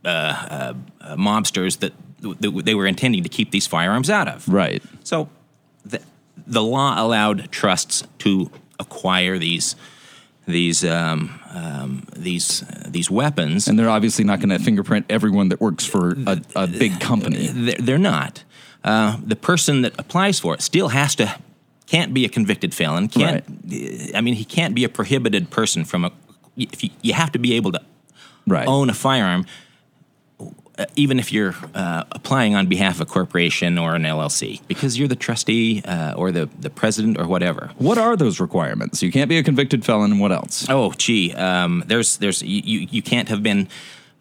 uh, 0.06 0.08
uh, 0.08 0.74
uh, 1.02 1.16
mobsters 1.16 1.80
that, 1.80 1.94
that 2.20 2.66
they 2.66 2.76
were 2.76 2.88
intending 2.88 3.24
to 3.24 3.30
keep 3.30 3.52
these 3.52 3.68
firearms 3.68 4.10
out 4.10 4.28
of. 4.28 4.48
Right. 4.48 4.84
So 5.04 5.30
the, 5.86 6.02
the 6.46 6.64
law 6.64 7.02
allowed 7.02 7.52
trusts 7.52 8.04
to 8.20 8.52
acquire 8.80 9.38
these 9.38 9.76
these 10.46 10.84
um, 10.84 11.40
um, 11.52 12.06
these 12.16 12.64
uh, 12.64 12.88
these 12.88 13.10
weapons. 13.10 13.68
And 13.68 13.80
they're 13.80 13.90
obviously 13.90 14.26
not 14.26 14.40
going 14.40 14.50
to 14.50 14.60
fingerprint 14.60 15.06
everyone 15.10 15.50
that 15.50 15.62
works 15.62 15.86
for 15.86 16.18
a, 16.28 16.42
a 16.56 16.68
big 16.68 17.00
company. 17.00 17.48
they're, 17.48 17.76
they're 17.80 17.98
not. 17.98 18.44
Uh, 18.84 19.18
the 19.26 19.36
person 19.36 19.82
that 19.82 19.94
applies 19.98 20.40
for 20.40 20.54
it 20.54 20.62
still 20.62 20.90
has 20.90 21.16
to 21.16 21.36
can't 21.88 22.14
be 22.14 22.26
a 22.26 22.30
convicted 22.30 22.74
felon. 22.74 23.08
Can't 23.08 23.44
I 24.16 24.22
mean 24.22 24.34
he 24.36 24.46
can't 24.46 24.76
be 24.76 24.84
a 24.84 24.90
prohibited 24.90 25.50
person 25.50 25.86
from 25.86 26.06
a. 26.06 26.12
If 26.58 26.84
you, 26.84 26.90
you 27.02 27.14
have 27.14 27.32
to 27.32 27.40
be 27.40 27.54
able 27.56 27.72
to 27.72 27.82
Right. 28.46 28.68
own 28.68 28.90
a 28.90 28.94
firearm, 28.94 29.46
uh, 30.78 30.86
even 30.96 31.18
if 31.18 31.32
you're 31.32 31.56
uh, 31.74 32.04
applying 32.12 32.56
on 32.56 32.68
behalf 32.68 32.96
of 32.96 33.02
a 33.02 33.06
corporation 33.06 33.78
or 33.78 33.96
an 33.96 34.04
LLC, 34.04 34.60
because 34.68 35.00
you're 35.00 35.08
the 35.08 35.16
trustee 35.16 35.82
uh, 35.86 36.14
or 36.18 36.32
the 36.32 36.50
the 36.60 36.70
president 36.70 37.18
or 37.20 37.28
whatever. 37.28 37.72
What 37.78 37.98
are 37.98 38.18
those 38.18 38.40
requirements? 38.40 39.02
You 39.02 39.12
can't 39.12 39.30
be 39.30 39.38
a 39.38 39.44
convicted 39.44 39.86
felon, 39.86 40.12
and 40.12 40.20
what 40.20 40.32
else? 40.32 40.68
Oh, 40.70 40.92
gee, 40.98 41.32
um, 41.34 41.84
there's 41.88 42.18
there's 42.18 42.42
you, 42.42 42.62
you 42.66 42.88
you 42.92 43.02
can't 43.02 43.30
have 43.30 43.42
been 43.44 43.68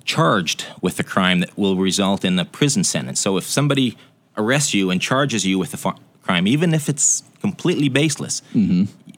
charged 0.05 0.67
with 0.81 0.99
a 1.01 1.05
crime 1.05 1.41
that 1.41 1.57
will 1.57 1.77
result 1.77 2.25
in 2.25 2.39
a 2.39 2.45
prison 2.45 2.85
sentence. 2.85 3.21
So 3.21 3.37
if 3.37 3.45
somebody 3.45 3.97
arrests 4.37 4.75
you 4.75 4.91
and 4.91 5.01
charges 5.01 5.45
you 5.47 5.59
with 5.59 5.75
a 5.75 5.95
crime, 6.23 6.47
even 6.47 6.75
if 6.75 6.89
it's 6.89 7.23
completely 7.41 7.89
baseless, 7.89 8.43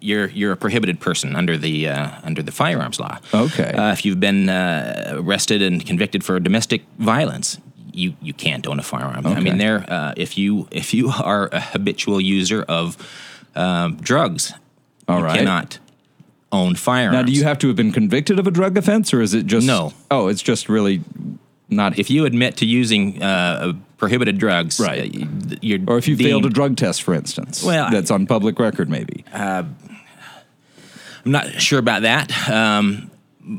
you're 0.01 0.29
you're 0.29 0.53
a 0.53 0.57
prohibited 0.57 1.01
person 1.01 1.37
under 1.37 1.57
the 1.57 1.89
uh, 1.89 2.11
under 2.23 2.43
the 2.43 2.53
firearms 2.53 2.99
law. 3.01 3.19
Okay. 3.33 3.73
Uh, 3.73 3.93
if 3.93 4.05
you've 4.05 4.21
been 4.21 4.49
uh, 4.49 5.15
arrested 5.17 5.63
and 5.63 5.85
convicted 5.87 6.25
for 6.25 6.39
domestic 6.41 6.83
violence. 6.99 7.59
You, 7.97 8.15
you 8.21 8.33
can't 8.35 8.67
own 8.67 8.81
a 8.81 8.83
firearm. 8.83 9.25
I 9.25 9.39
mean, 9.39 9.57
there. 9.59 9.85
Uh, 9.89 10.15
if 10.17 10.37
you 10.37 10.67
if 10.73 10.93
you 10.93 11.11
are 11.23 11.49
a 11.53 11.61
habitual 11.61 12.21
user 12.21 12.65
of 12.65 12.97
um, 13.55 13.99
drugs, 13.99 14.53
All 15.07 15.19
you 15.19 15.25
right. 15.25 15.39
cannot 15.39 15.79
own 16.51 16.75
firearms. 16.75 17.15
Now, 17.15 17.23
do 17.23 17.31
you 17.31 17.45
have 17.45 17.59
to 17.61 17.69
have 17.69 17.77
been 17.77 17.93
convicted 17.93 18.41
of 18.41 18.49
a 18.49 18.51
drug 18.51 18.77
offense, 18.77 19.15
or 19.15 19.21
is 19.21 19.33
it 19.33 19.47
just 19.47 19.65
No. 19.65 19.93
Oh, 20.11 20.27
it's 20.27 20.43
just 20.43 20.69
really 20.69 21.03
not. 21.69 21.97
if 21.97 22.11
you 22.11 22.25
admit 22.25 22.57
to 22.57 22.67
using 22.67 23.23
uh, 23.23 23.75
prohibited 24.05 24.39
drugs, 24.39 24.81
Right. 24.81 25.15
uh, 25.15 25.57
you're 25.61 25.81
or 25.87 25.99
if 25.99 26.09
you 26.09 26.17
deemed- 26.17 26.31
failed 26.31 26.47
a 26.47 26.51
drug 26.51 26.77
test, 26.77 27.03
for 27.03 27.15
instance, 27.15 27.63
Well, 27.63 27.87
I- 27.87 27.91
that's 27.91 28.11
on 28.11 28.27
public 28.27 28.59
record, 28.59 28.89
maybe. 28.89 29.25
I'm 29.33 29.77
not 31.33 31.61
sure 31.61 31.79
about 31.79 32.03
that. 32.03 32.31
Um, 32.51 33.11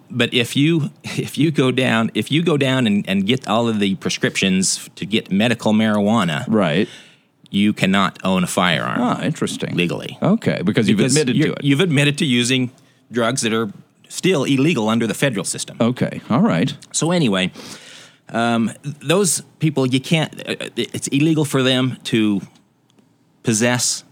but 0.10 0.34
if 0.34 0.56
you 0.56 0.90
if 1.04 1.38
you 1.38 1.52
go 1.52 1.72
down 1.72 2.12
if 2.14 2.32
you 2.32 2.42
go 2.44 2.58
down 2.58 2.88
and, 2.88 3.08
and 3.10 3.26
get 3.26 3.48
all 3.48 3.68
of 3.68 3.80
the 3.80 3.96
prescriptions 3.96 4.90
to 4.96 5.06
get 5.06 5.32
medical 5.32 5.74
marijuana, 5.74 6.46
right. 6.48 6.88
you 7.52 7.74
cannot 7.74 8.18
own 8.24 8.44
a 8.44 8.48
firearm 8.48 9.00
Ah, 9.02 9.22
interesting. 9.24 9.76
legally. 9.76 10.18
Okay, 10.22 10.62
because 10.64 10.88
you've 10.88 10.98
Because 10.98 11.16
admitted 11.18 11.42
to 11.42 11.54
it. 11.54 11.64
You've 11.64 11.80
admitted 11.82 12.18
to 12.20 12.26
using 12.26 12.72
drugs 13.12 13.42
that 13.42 13.54
are 13.54 13.72
still 14.10 14.44
illegal 14.44 14.90
under 14.90 15.08
the 15.08 15.14
federal 15.14 15.46
system. 15.46 15.78
okay. 15.80 16.22
All 16.30 16.42
right. 16.42 16.76
So 16.92 17.12
anyway, 17.12 17.52
um, 18.36 18.72
those 19.10 19.42
people 19.60 19.86
you 19.86 20.00
can't. 20.02 20.34
uh, 20.50 20.70
It's 20.76 21.08
illegal 21.08 21.46
for 21.46 21.64
them 21.64 21.98
to 22.04 22.42
possess, 23.44 24.04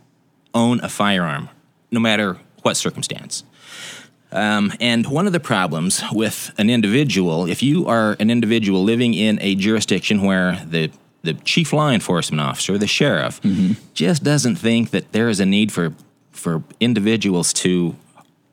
own 0.53 0.79
a 0.83 0.89
firearm, 0.89 1.49
no 1.91 1.99
matter 1.99 2.37
what 2.61 2.77
circumstance. 2.77 3.43
Um, 4.31 4.71
and 4.79 5.05
one 5.05 5.27
of 5.27 5.33
the 5.33 5.39
problems 5.39 6.01
with 6.11 6.51
an 6.57 6.69
individual, 6.69 7.45
if 7.49 7.61
you 7.61 7.85
are 7.87 8.15
an 8.19 8.29
individual 8.29 8.83
living 8.83 9.13
in 9.13 9.37
a 9.41 9.55
jurisdiction 9.55 10.21
where 10.21 10.63
the 10.71 10.89
the 11.25 11.33
chief 11.45 11.71
law 11.71 11.89
enforcement 11.89 12.41
officer, 12.41 12.77
the 12.77 12.87
sheriff, 12.87 13.39
just 13.93 14.23
doesn't 14.23 14.57
think 14.57 14.89
that 14.89 15.11
there 15.11 15.29
is 15.29 15.39
a 15.39 15.45
need 15.45 15.71
for 15.71 15.93
for 16.31 16.61
individuals 16.79 17.53
to 17.53 17.95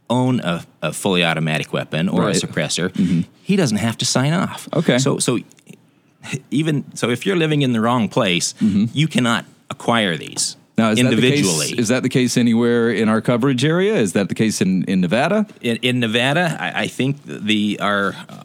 own 0.09 0.41
a, 0.41 0.65
a 0.83 0.93
fully 0.93 1.25
automatic 1.25 1.73
weapon 1.73 2.09
or 2.09 2.23
Right. 2.27 2.37
a 2.43 2.47
suppressor, 2.47 2.91
he 3.43 3.57
doesn't 3.57 3.79
have 3.79 3.97
to 3.99 4.05
sign 4.05 4.33
off. 4.33 4.69
Okay. 4.73 4.99
So 4.99 5.19
so 5.19 5.39
even 6.51 6.85
so, 6.97 7.11
if 7.11 7.25
you're 7.27 7.37
living 7.37 7.63
in 7.63 7.73
the 7.73 7.81
wrong 7.81 8.09
place, 8.09 8.55
you 8.61 9.09
cannot 9.09 9.45
acquire 9.71 10.17
these 10.17 10.57
Now, 10.77 10.91
is 10.91 10.99
individually. 10.99 11.67
That 11.67 11.71
the 11.71 11.77
case, 11.77 11.79
is 11.79 11.89
that 11.89 12.03
the 12.03 12.09
case 12.09 12.37
anywhere 12.37 12.91
in 12.91 13.09
our 13.09 13.21
coverage 13.21 13.65
area? 13.65 13.95
Is 13.95 14.13
that 14.13 14.29
the 14.29 14.35
case 14.35 14.61
in, 14.61 14.85
in 14.85 15.01
Nevada? 15.01 15.47
in, 15.61 15.77
in 15.83 16.01
Nevada, 16.01 16.57
I, 16.61 16.83
I 16.83 16.87
think 16.89 17.17
the 17.25 17.79
our 17.81 18.15
uh, 18.29 18.43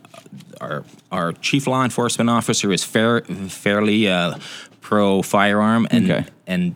our 0.62 0.84
our 1.12 1.34
chief 1.34 1.67
law 1.67 1.84
enforcement 1.84 2.29
officer 2.29 2.72
is 2.72 2.84
fair, 2.84 3.22
fairly 3.50 4.08
uh, 4.08 4.36
pro 4.82 5.22
firearm 5.22 5.88
and 5.91 6.10
Okay. 6.12 6.25
and 6.48 6.75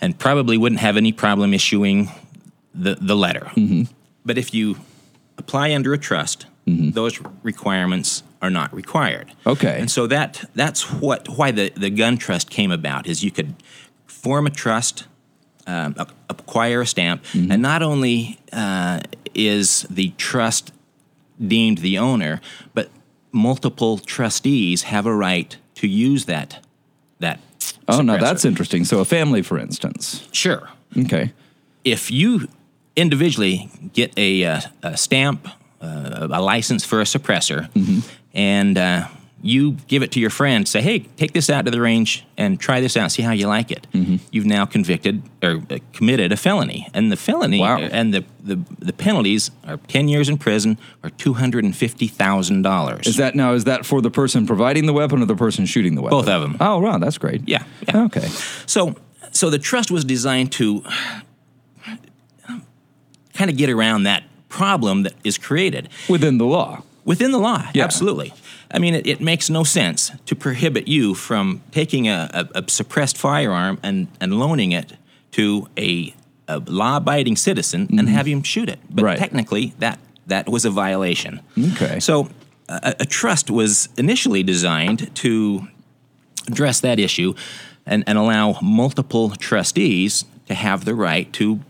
and 0.00 0.18
probably 0.18 0.56
wouldn't 0.58 0.80
have 0.80 0.96
any 0.96 1.12
problem 1.12 1.54
issuing 1.54 2.10
the 2.74 2.96
the 3.00 3.16
letter. 3.16 3.50
But 4.24 4.36
if 4.38 4.52
you 4.52 4.76
apply 5.38 5.72
under 5.74 5.94
a 5.94 5.98
trust, 5.98 6.46
those 6.66 7.18
requirements 7.42 8.22
are 8.40 8.50
not 8.50 8.72
required. 8.74 9.32
Okay. 9.46 9.78
and 9.80 9.90
so 9.90 10.06
that 10.06 10.48
that's 10.54 10.90
what 10.92 11.28
why 11.28 11.50
the 11.50 11.70
the 11.76 11.90
gun 11.90 12.16
trust 12.16 12.50
came 12.50 12.70
about 12.70 13.06
is 13.06 13.24
you 13.24 13.30
could 13.30 13.54
form 14.06 14.46
a 14.46 14.50
trust 14.50 15.06
um, 15.68 15.94
acquire 16.30 16.80
a 16.80 16.86
stamp, 16.86 17.22
and 17.34 17.60
not 17.60 17.82
only 17.82 18.40
uh, 18.52 19.00
is 19.34 19.82
the 19.90 20.10
trust 20.16 20.72
deemed 21.46 21.78
the 21.78 21.98
owner, 21.98 22.40
but 22.72 22.88
multiple 23.32 23.98
trustees 23.98 24.84
have 24.84 25.04
a 25.04 25.14
right 25.14 25.56
to 25.74 25.86
use 25.86 26.24
that 26.24 26.64
that. 27.20 27.40
Oh, 27.86 28.00
no, 28.00 28.14
suppressor. 28.14 28.20
that's 28.20 28.44
interesting. 28.44 28.84
So, 28.84 29.00
a 29.00 29.04
family, 29.04 29.42
for 29.42 29.58
instance. 29.58 30.26
sure. 30.32 30.68
Okay. 30.96 31.32
If 31.84 32.10
you 32.10 32.48
individually 32.96 33.70
get 33.92 34.12
a, 34.16 34.44
uh, 34.44 34.60
a 34.82 34.96
stamp, 34.96 35.48
uh, 35.80 36.28
a 36.30 36.40
license 36.40 36.84
for 36.84 37.00
a 37.00 37.04
suppressor, 37.04 37.68
and 38.38 38.78
uh, 38.78 39.08
you 39.42 39.72
give 39.86 40.02
it 40.02 40.10
to 40.12 40.20
your 40.20 40.30
friend, 40.30 40.66
say, 40.66 40.80
"Hey, 40.80 41.00
take 41.16 41.32
this 41.32 41.50
out 41.50 41.64
to 41.66 41.70
the 41.70 41.80
range 41.80 42.24
and 42.36 42.58
try 42.58 42.80
this 42.80 42.96
out, 42.96 43.12
see 43.12 43.22
how 43.22 43.32
you 43.32 43.46
like 43.48 43.70
it." 43.70 43.86
You've 44.32 44.46
now 44.46 44.64
convicted 44.66 45.22
or 45.42 45.60
uh, 45.70 45.78
committed 45.92 46.32
a 46.32 46.36
felony, 46.36 46.88
and 46.94 47.10
the 47.12 47.16
felony 47.16 47.60
Wow. 47.60 47.78
and 47.78 48.12
the, 48.14 48.24
the 48.42 48.56
the 48.78 48.92
penalties 48.92 49.50
are 49.66 49.76
ten 49.88 50.08
years 50.08 50.28
in 50.28 50.38
prison 50.38 50.76
or 51.04 51.10
two 51.10 51.34
hundred 51.34 51.64
and 51.64 51.76
fifty 51.76 52.06
thousand 52.08 52.62
dollars. 52.62 53.06
Is 53.06 53.16
that 53.16 53.34
now, 53.34 53.54
is 53.54 53.64
that 53.64 53.84
for 53.86 54.00
the 54.00 54.10
person 54.10 54.46
providing 54.46 54.86
the 54.86 54.92
weapon 54.92 55.22
or 55.22 55.26
the 55.26 55.36
person 55.36 55.66
shooting 55.66 55.94
the 55.94 56.02
weapon? 56.02 56.18
Both 56.18 56.28
of 56.28 56.40
them. 56.42 56.56
Oh, 56.60 56.78
wow, 56.80 56.98
that's 56.98 57.18
great. 57.18 57.42
Yeah, 57.46 57.62
yeah. 57.86 58.04
Okay. 58.06 58.28
So, 58.66 58.94
so 59.32 59.50
the 59.50 59.58
trust 59.58 59.90
was 59.90 60.04
designed 60.04 60.50
to 60.52 60.82
kind 63.34 63.50
of 63.50 63.56
get 63.56 63.70
around 63.70 64.02
that 64.04 64.24
problem 64.48 65.02
that 65.04 65.12
is 65.22 65.38
created 65.38 65.88
Within 66.08 66.38
the 66.38 66.44
law. 66.46 66.82
Within 67.08 67.32
the 67.32 67.38
law. 67.38 67.60
Yeah. 67.74 67.84
Absolutely. 67.84 68.32
I 68.70 68.78
mean, 68.78 68.94
it, 68.94 69.06
it 69.06 69.20
makes 69.20 69.48
no 69.50 69.64
sense 69.64 70.12
to 70.26 70.36
prohibit 70.36 70.86
you 70.86 71.14
from 71.14 71.62
taking 71.72 72.06
a, 72.06 72.28
a, 72.54 72.60
a 72.60 72.62
suppressed 72.68 73.16
firearm 73.16 73.78
and, 73.82 74.08
and 74.20 74.38
loaning 74.38 74.72
it 74.72 74.92
to 75.32 75.66
a, 75.78 76.14
a 76.46 76.58
law-abiding 76.58 77.36
citizen 77.36 77.88
and 77.98 78.08
have 78.10 78.26
him 78.26 78.42
shoot 78.42 78.68
it. 78.68 78.78
But 78.90 78.96
Mm-hmm. 78.96 79.04
Right. 79.04 79.18
technically, 79.18 79.72
that 79.78 79.98
that 80.26 80.46
was 80.48 80.66
a 80.66 80.70
violation. 80.70 81.40
Okay. 81.72 81.98
So, 82.00 82.28
a, 82.68 82.94
a 83.00 83.06
trust 83.06 83.50
was 83.50 83.88
initially 83.96 84.42
designed 84.42 85.14
to 85.16 85.66
address 86.46 86.80
that 86.80 86.98
issue 86.98 87.32
and, 87.86 88.04
and 88.06 88.18
allow 88.18 88.58
multiple 88.60 89.30
trustees 89.30 90.26
to 90.46 90.54
have 90.54 90.84
the 90.84 90.94
right 90.94 91.32
to 91.32 91.60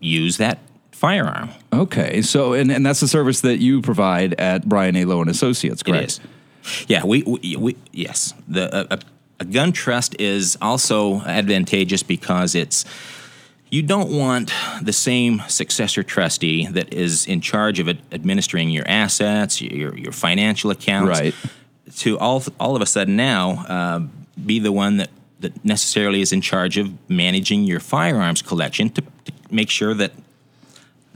use 0.00 0.36
that 0.36 0.58
firearm. 0.98 1.50
Okay. 1.72 2.22
So, 2.22 2.52
and, 2.54 2.70
and 2.72 2.84
that's 2.84 3.00
the 3.00 3.08
service 3.08 3.40
that 3.42 3.58
you 3.58 3.80
provide 3.80 4.34
at 4.34 4.68
Brian 4.68 4.96
A. 4.96 5.04
Lowe 5.04 5.20
and 5.20 5.30
Associates, 5.30 5.82
correct? 5.82 6.20
Yeah, 6.86 7.04
we, 7.04 7.22
we, 7.22 7.56
we 7.56 7.76
yes. 7.92 8.34
The 8.48 8.64
a, 8.92 8.94
a, 8.96 8.98
a 9.40 9.44
gun 9.44 9.72
trust 9.72 10.20
is 10.20 10.58
also 10.60 11.20
advantageous 11.22 12.02
because 12.02 12.54
it's 12.54 12.84
you 13.70 13.82
don't 13.82 14.10
want 14.10 14.52
the 14.82 14.92
same 14.92 15.42
successor 15.48 16.02
trustee 16.02 16.66
that 16.66 16.92
is 16.92 17.26
in 17.26 17.40
charge 17.40 17.78
of 17.80 17.88
ad- 17.88 18.00
administering 18.12 18.70
your 18.70 18.86
assets, 18.88 19.62
your 19.62 19.96
your 19.96 20.12
financial 20.12 20.70
accounts, 20.70 21.20
Right. 21.20 21.34
to 21.98 22.18
all 22.18 22.42
all 22.58 22.74
of 22.76 22.82
a 22.82 22.86
sudden 22.86 23.16
now 23.16 23.64
uh, 23.68 24.00
be 24.44 24.58
the 24.58 24.72
one 24.72 24.96
that 24.98 25.10
that 25.40 25.64
necessarily 25.64 26.20
is 26.20 26.32
in 26.32 26.40
charge 26.40 26.76
of 26.76 26.90
managing 27.08 27.62
your 27.64 27.80
firearms 27.80 28.42
collection 28.42 28.90
to, 28.90 29.00
to 29.24 29.32
make 29.50 29.70
sure 29.70 29.94
that 29.94 30.10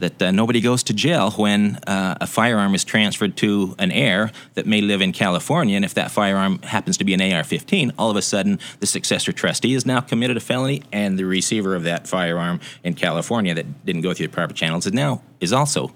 that 0.03 0.21
uh, 0.21 0.31
nobody 0.31 0.59
goes 0.59 0.83
to 0.83 0.93
jail 0.93 1.31
when 1.31 1.77
uh, 1.87 2.15
a 2.19 2.27
firearm 2.27 2.75
is 2.75 2.83
transferred 2.83 3.37
to 3.37 3.73
an 3.79 3.91
heir 3.91 4.31
that 4.53 4.65
may 4.65 4.81
live 4.81 5.01
in 5.01 5.13
California. 5.13 5.75
And 5.77 5.85
if 5.85 5.93
that 5.93 6.11
firearm 6.11 6.61
happens 6.63 6.97
to 6.97 7.05
be 7.05 7.13
an 7.13 7.21
AR 7.21 7.43
15, 7.43 7.93
all 7.97 8.11
of 8.11 8.17
a 8.17 8.21
sudden 8.21 8.59
the 8.79 8.85
successor 8.85 9.31
trustee 9.31 9.73
has 9.73 9.85
now 9.85 10.01
committed 10.01 10.35
a 10.35 10.41
felony, 10.41 10.83
and 10.91 11.17
the 11.17 11.25
receiver 11.25 11.73
of 11.73 11.83
that 11.83 12.07
firearm 12.07 12.59
in 12.83 12.93
California 12.93 13.53
that 13.55 13.85
didn't 13.85 14.01
go 14.01 14.13
through 14.13 14.27
the 14.27 14.33
proper 14.33 14.53
channels 14.53 14.85
is 14.85 14.93
now 14.93 15.21
is 15.39 15.53
also 15.53 15.93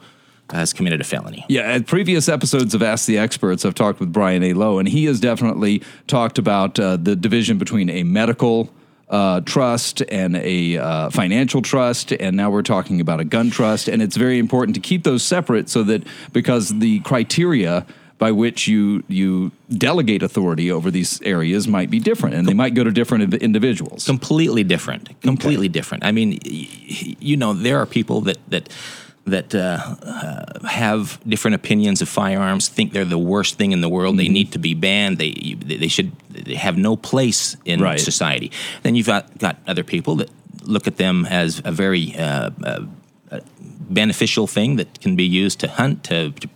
has 0.52 0.72
committed 0.72 1.02
a 1.02 1.04
felony. 1.04 1.46
Yeah, 1.50 1.64
at 1.64 1.88
previous 1.88 2.30
episodes 2.30 2.74
of 2.74 2.82
Ask 2.82 3.06
the 3.06 3.18
Experts, 3.18 3.66
I've 3.66 3.76
talked 3.76 4.00
with 4.00 4.14
Brian 4.14 4.42
A. 4.44 4.54
Lowe, 4.54 4.80
and 4.80 4.88
he 4.88 5.04
has 5.06 5.20
definitely 5.20 5.84
talked 6.08 6.38
about 6.38 6.80
uh, 6.80 6.96
the 6.96 7.18
division 7.18 7.58
between 7.58 7.90
a 7.90 8.04
medical 8.04 8.70
uh, 9.10 9.42
trust 9.42 10.02
and 10.10 10.36
a 10.36 10.78
uh, 10.78 11.10
financial 11.10 11.62
trust, 11.62 12.12
and 12.12 12.36
now 12.36 12.50
we're 12.50 12.62
talking 12.62 13.00
about 13.00 13.20
a 13.20 13.24
gun 13.24 13.50
trust. 13.50 13.88
And 13.88 14.02
it's 14.02 14.18
very 14.18 14.38
important 14.38 14.76
to 14.76 14.82
keep 14.82 15.04
those 15.04 15.24
separate 15.24 15.70
so 15.70 15.84
that 15.84 16.04
because 16.34 16.78
the 16.80 17.00
criteria 17.02 17.86
by 18.18 18.32
which 18.32 18.68
you 18.68 19.04
you 19.08 19.52
delegate 19.70 20.24
authority 20.24 20.72
over 20.72 20.90
these 20.90 21.22
areas 21.22 21.68
might 21.68 21.90
be 21.90 22.00
different, 22.00 22.36
and 22.36 22.48
they 22.48 22.54
might 22.54 22.74
go 22.74 22.84
to 22.84 22.92
different 22.92 23.34
individuals. 23.36 24.06
Completely 24.06 24.64
different. 24.64 25.22
Completely 25.22 25.68
okay. 25.68 25.74
different. 25.74 26.04
I 26.04 26.12
mean, 26.12 26.40
you 26.42 27.38
know, 27.38 27.54
there 27.54 27.80
are 27.80 27.86
people 27.86 28.22
that 28.22 28.38
that 28.50 28.70
that 29.28 29.54
uh, 29.54 29.96
uh, 30.02 30.68
have 30.68 31.20
different 31.28 31.56
opinions 31.56 32.02
of 32.02 32.10
firearms, 32.10 32.68
think 32.70 32.94
they're 32.94 33.06
the 33.06 33.18
worst 33.18 33.58
thing 33.58 33.72
in 33.72 33.82
the 33.82 33.90
world. 33.90 34.14
Mm-hmm. 34.14 34.26
They 34.26 34.30
need 34.30 34.52
to 34.54 34.60
be 34.60 34.74
banned. 34.74 35.18
They 35.18 35.56
they 35.64 35.88
should 35.88 36.12
they 36.30 36.56
have 36.56 36.78
no 36.78 36.96
place 36.96 37.58
in 37.66 37.82
right. 37.82 38.00
society. 38.00 38.52
Then 38.84 38.96
you've 38.96 39.08
got, 39.08 39.38
got 39.38 39.58
other 39.68 39.84
people 39.84 40.16
that 40.18 40.30
look 40.64 40.88
at 40.88 40.98
them 40.98 41.26
as 41.26 41.62
a 41.64 41.72
very 41.72 42.16
uh, 42.18 42.52
uh 42.64 42.86
beneficial 43.90 44.48
thing 44.48 44.76
that 44.78 45.00
can 45.00 45.16
be 45.16 45.24
used 45.24 45.60
to 45.60 45.68
hunt, 45.68 46.04
to, 46.04 46.32
to 46.32 46.48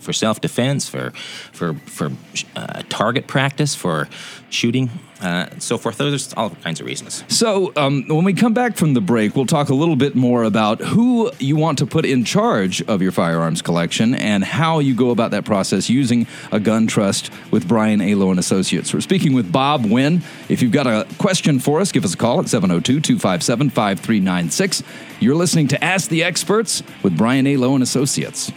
for 0.00 0.12
self 0.12 0.40
defense, 0.40 0.88
for 0.88 1.10
for 1.52 1.74
for 1.74 2.12
uh, 2.56 2.82
target 2.88 3.26
practice, 3.26 3.74
for 3.74 4.08
shooting, 4.50 4.90
uh, 5.20 5.46
so 5.58 5.76
forth. 5.76 5.98
There's 5.98 6.32
all 6.34 6.50
kinds 6.50 6.78
of 6.80 6.86
reasons. 6.86 7.24
So 7.28 7.72
um, 7.76 8.04
when 8.08 8.24
we 8.24 8.32
come 8.32 8.54
back 8.54 8.76
from 8.76 8.94
the 8.94 9.00
break, 9.00 9.36
we'll 9.36 9.46
talk 9.46 9.68
a 9.68 9.74
little 9.74 9.96
bit 9.96 10.14
more 10.14 10.44
about 10.44 10.80
who 10.80 11.32
you 11.38 11.56
want 11.56 11.78
to 11.78 11.86
put 11.86 12.04
in 12.04 12.24
charge 12.24 12.82
of 12.82 13.02
your 13.02 13.10
firearms 13.12 13.62
collection 13.62 14.14
and 14.14 14.44
how 14.44 14.78
you 14.78 14.94
go 14.94 15.10
about 15.10 15.32
that 15.32 15.44
process 15.44 15.90
using 15.90 16.26
a 16.52 16.60
gun 16.60 16.86
trust 16.86 17.32
with 17.50 17.66
Brian 17.66 18.00
A. 18.00 18.14
Lowe 18.14 18.30
and 18.30 18.38
Associates. 18.38 18.94
We're 18.94 19.00
speaking 19.00 19.32
with 19.32 19.50
Bob 19.50 19.84
Wynn. 19.84 20.22
If 20.48 20.62
you've 20.62 20.70
got 20.72 20.86
a 20.86 21.06
question 21.18 21.58
for 21.58 21.80
us, 21.80 21.90
give 21.92 22.04
us 22.04 22.14
a 22.14 22.16
call 22.16 22.38
at 22.40 22.46
702-257-5396. 22.46 24.82
You're 25.20 25.34
listening 25.34 25.66
to 25.68 25.84
Ask 25.84 26.10
the 26.10 26.22
Experts 26.22 26.82
with 27.02 27.16
Brian 27.16 27.46
A. 27.46 27.56
Lowe 27.56 27.72
and 27.74 27.82
Associates. 27.82 28.52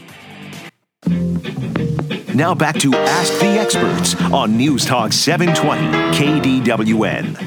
Now 2.41 2.55
back 2.55 2.79
to 2.79 2.91
Ask 2.95 3.33
the 3.33 3.59
Experts 3.59 4.15
on 4.33 4.57
News 4.57 4.83
Talk 4.83 5.13
720 5.13 5.91
KDWN. 6.17 7.37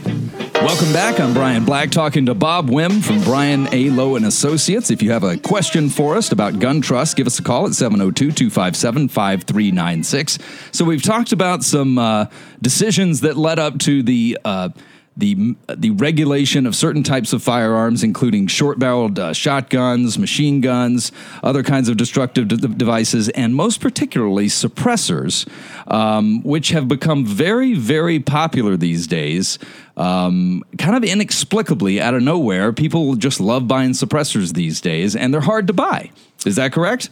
Welcome 0.62 0.92
back. 0.92 1.18
I'm 1.18 1.34
Brian 1.34 1.64
Black 1.64 1.90
talking 1.90 2.26
to 2.26 2.34
Bob 2.34 2.70
Wynn 2.70 3.02
from 3.02 3.20
Brian 3.24 3.66
A. 3.72 3.90
Lowe 3.90 4.14
and 4.14 4.24
Associates. 4.24 4.92
If 4.92 5.02
you 5.02 5.10
have 5.10 5.24
a 5.24 5.36
question 5.36 5.88
for 5.88 6.16
us 6.16 6.30
about 6.30 6.60
gun 6.60 6.80
trust, 6.80 7.16
give 7.16 7.26
us 7.26 7.40
a 7.40 7.42
call 7.42 7.66
at 7.66 7.72
702-257-5396. 7.72 10.40
So 10.72 10.84
we've 10.84 11.02
talked 11.02 11.32
about 11.32 11.64
some 11.64 11.98
uh, 11.98 12.26
decisions 12.62 13.22
that 13.22 13.36
led 13.36 13.58
up 13.58 13.80
to 13.80 14.04
the 14.04 14.38
uh, 14.44 14.68
the 15.16 15.54
the 15.68 15.90
regulation 15.90 16.66
of 16.66 16.74
certain 16.74 17.02
types 17.02 17.32
of 17.32 17.42
firearms, 17.42 18.02
including 18.02 18.46
short-barreled 18.48 19.18
uh, 19.18 19.32
shotguns, 19.32 20.18
machine 20.18 20.60
guns, 20.60 21.12
other 21.42 21.62
kinds 21.62 21.88
of 21.88 21.96
destructive 21.96 22.48
d- 22.48 22.56
devices, 22.56 23.28
and 23.30 23.54
most 23.54 23.80
particularly 23.80 24.46
suppressors, 24.46 25.46
um, 25.86 26.42
which 26.42 26.70
have 26.70 26.88
become 26.88 27.24
very, 27.24 27.74
very 27.74 28.18
popular 28.18 28.76
these 28.76 29.06
days. 29.06 29.58
Um, 29.96 30.64
kind 30.78 30.96
of 30.96 31.04
inexplicably, 31.04 32.00
out 32.00 32.14
of 32.14 32.22
nowhere, 32.22 32.72
people 32.72 33.14
just 33.14 33.40
love 33.40 33.68
buying 33.68 33.90
suppressors 33.90 34.54
these 34.54 34.80
days, 34.80 35.14
and 35.14 35.32
they're 35.32 35.40
hard 35.40 35.68
to 35.68 35.72
buy. 35.72 36.10
Is 36.44 36.56
that 36.56 36.72
correct? 36.72 37.10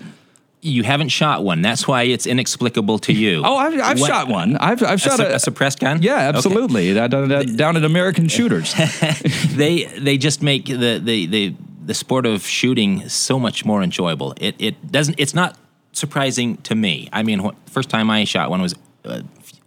You 0.62 0.85
haven't 0.85 1.09
shot 1.09 1.42
one. 1.42 1.61
That's 1.61 1.88
why 1.88 2.05
it's 2.05 2.27
inexplicable 2.27 3.01
to 3.01 3.12
you. 3.12 3.42
oh, 3.44 3.57
I've, 3.57 3.81
I've 3.81 3.98
shot 3.98 4.29
one. 4.29 4.57
I've, 4.57 4.83
I've 4.83 5.01
shot 5.01 5.18
a, 5.18 5.33
a, 5.33 5.35
a, 5.35 5.38
suppressed 5.40 5.81
gun. 5.81 6.01
Yeah, 6.03 6.16
absolutely. 6.16 6.96
Okay. 6.96 7.09
Down, 7.09 7.57
down 7.57 7.77
at 7.77 7.85
American 7.85 8.29
Shooters. 8.29 8.72
they 9.55 9.85
they 9.98 10.16
just 10.16 10.40
make 10.40 10.66
the, 10.66 11.01
the 11.03 11.27
the 11.27 11.55
the 11.85 11.94
sport 11.94 12.27
of 12.27 12.46
shooting 12.46 13.09
so 13.09 13.40
much 13.40 13.64
more 13.64 13.83
enjoyable. 13.83 14.35
It 14.40 14.55
it 14.59 14.92
doesn't. 14.92 15.16
It's 15.18 15.35
not 15.35 15.59
surprising 15.92 16.59
to 16.59 16.75
me. 16.77 17.09
I 17.12 17.25
mean, 17.25 17.51
first 17.66 17.90
time 17.90 18.09
I 18.09 18.25
shot 18.25 18.48
one 18.48 18.62
was 18.62 18.77
uh, 19.05 19.22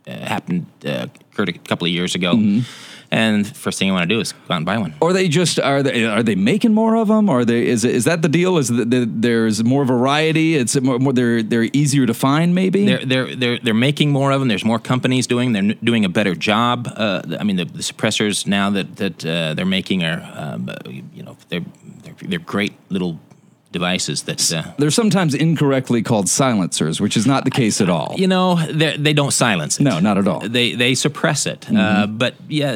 happened 0.08 0.66
uh, 0.86 1.08
occurred 1.32 1.50
a 1.50 1.54
couple 1.54 1.86
of 1.86 1.92
years 1.92 2.16
ago. 2.16 2.36
Mm-hmm 2.36 2.94
and 3.16 3.48
first 3.56 3.80
thing 3.80 3.88
you 3.88 3.94
want 3.94 4.10
to 4.10 4.14
do 4.14 4.20
is 4.20 4.34
go 4.34 4.54
out 4.54 4.58
and 4.58 4.66
buy 4.66 4.78
one. 4.78 4.94
Or 5.00 5.14
they 5.14 5.30
just 5.30 5.58
are 5.58 5.82
they 5.82 6.04
are 6.06 6.22
they 6.22 6.36
making 6.36 6.74
more 6.74 6.98
of 6.98 7.08
them? 7.08 7.30
Or 7.30 7.46
they 7.46 7.66
is 7.66 7.86
is 7.86 8.04
that 8.04 8.22
the 8.22 8.28
deal? 8.28 8.58
Is 8.58 8.68
that 8.68 9.08
there's 9.22 9.64
more 9.64 9.86
variety? 9.86 10.56
It's 10.56 10.80
more, 10.82 11.00
more, 11.00 11.14
they're 11.14 11.42
they're 11.42 11.70
easier 11.72 12.06
to 12.06 12.14
find. 12.14 12.54
Maybe 12.54 12.86
they're 12.86 13.06
they're 13.06 13.36
they're 13.36 13.60
they're 13.60 13.74
making 13.74 14.12
more 14.12 14.32
of 14.34 14.42
them. 14.42 14.50
There's 14.50 14.66
more 14.66 14.80
companies 14.80 15.28
doing. 15.28 15.54
They're 15.54 15.76
doing 15.82 16.04
a 16.04 16.10
better 16.10 16.36
job. 16.36 16.90
Uh, 16.94 17.22
I 17.40 17.44
mean, 17.46 17.56
the, 17.56 17.66
the, 17.66 17.84
suppressors 17.84 18.46
now 18.46 18.70
that 18.72 18.98
that 18.98 19.26
uh, 19.26 19.54
they're 19.54 19.66
making 19.66 20.04
are 20.04 20.22
um, 20.36 20.70
you 21.16 21.24
know 21.24 21.38
they're, 21.48 21.66
they're 22.04 22.16
they're 22.30 22.40
great 22.40 22.74
little 22.90 23.18
devices 23.80 24.24
that 24.24 24.40
uh, 24.54 24.64
they're 24.78 24.98
sometimes 25.02 25.36
incorrectly 25.36 26.02
called 26.02 26.28
silencers, 26.30 27.02
which 27.02 27.18
is 27.18 27.26
not 27.28 27.44
the 27.44 27.52
case 27.52 27.82
at 27.82 27.90
all. 27.90 28.16
You 28.18 28.28
know, 28.28 28.56
they 29.06 29.14
don't 29.14 29.34
silence 29.34 29.80
it. 29.80 29.84
No, 29.84 30.00
not 30.00 30.18
at 30.18 30.28
all. 30.28 30.40
They 30.40 30.76
they 30.76 30.96
suppress 30.96 31.46
it. 31.46 31.62
Mm-hmm. 31.62 31.78
Uh, 31.78 32.08
but 32.08 32.34
yeah, 32.48 32.72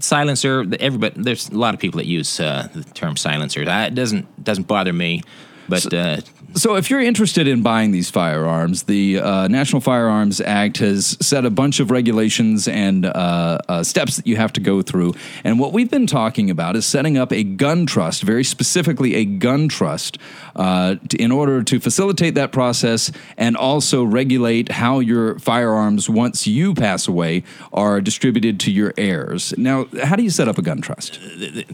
silencer. 0.00 0.64
Everybody, 0.80 1.22
there's 1.22 1.48
a 1.48 1.58
lot 1.64 1.74
of 1.74 1.80
people 1.80 1.98
that 1.98 2.06
use 2.06 2.40
uh, 2.40 2.68
the 2.74 2.82
term 3.00 3.16
silencer. 3.16 3.62
It 3.62 3.94
doesn't 3.94 4.26
doesn't 4.42 4.66
bother 4.66 4.92
me. 4.92 5.22
But 5.68 5.82
so, 5.82 5.96
uh, 5.96 6.20
so, 6.54 6.76
if 6.76 6.90
you're 6.90 7.00
interested 7.00 7.48
in 7.48 7.62
buying 7.62 7.92
these 7.92 8.10
firearms, 8.10 8.84
the 8.84 9.18
uh, 9.18 9.48
National 9.48 9.80
Firearms 9.80 10.40
Act 10.40 10.78
has 10.78 11.16
set 11.20 11.44
a 11.44 11.50
bunch 11.50 11.80
of 11.80 11.90
regulations 11.90 12.68
and 12.68 13.06
uh, 13.06 13.58
uh, 13.68 13.82
steps 13.82 14.16
that 14.16 14.26
you 14.26 14.36
have 14.36 14.52
to 14.54 14.60
go 14.60 14.82
through. 14.82 15.14
And 15.44 15.58
what 15.58 15.72
we've 15.72 15.90
been 15.90 16.06
talking 16.06 16.50
about 16.50 16.76
is 16.76 16.84
setting 16.86 17.16
up 17.16 17.32
a 17.32 17.42
gun 17.42 17.86
trust, 17.86 18.22
very 18.22 18.44
specifically 18.44 19.14
a 19.14 19.24
gun 19.24 19.68
trust, 19.68 20.18
uh, 20.56 20.96
to, 21.08 21.16
in 21.16 21.32
order 21.32 21.62
to 21.62 21.80
facilitate 21.80 22.34
that 22.34 22.52
process 22.52 23.10
and 23.36 23.56
also 23.56 24.04
regulate 24.04 24.72
how 24.72 25.00
your 25.00 25.38
firearms, 25.38 26.08
once 26.08 26.46
you 26.46 26.74
pass 26.74 27.08
away, 27.08 27.44
are 27.72 28.00
distributed 28.00 28.60
to 28.60 28.70
your 28.70 28.92
heirs. 28.96 29.54
Now, 29.56 29.86
how 30.02 30.16
do 30.16 30.22
you 30.22 30.30
set 30.30 30.48
up 30.48 30.58
a 30.58 30.62
gun 30.62 30.80
trust? 30.80 31.18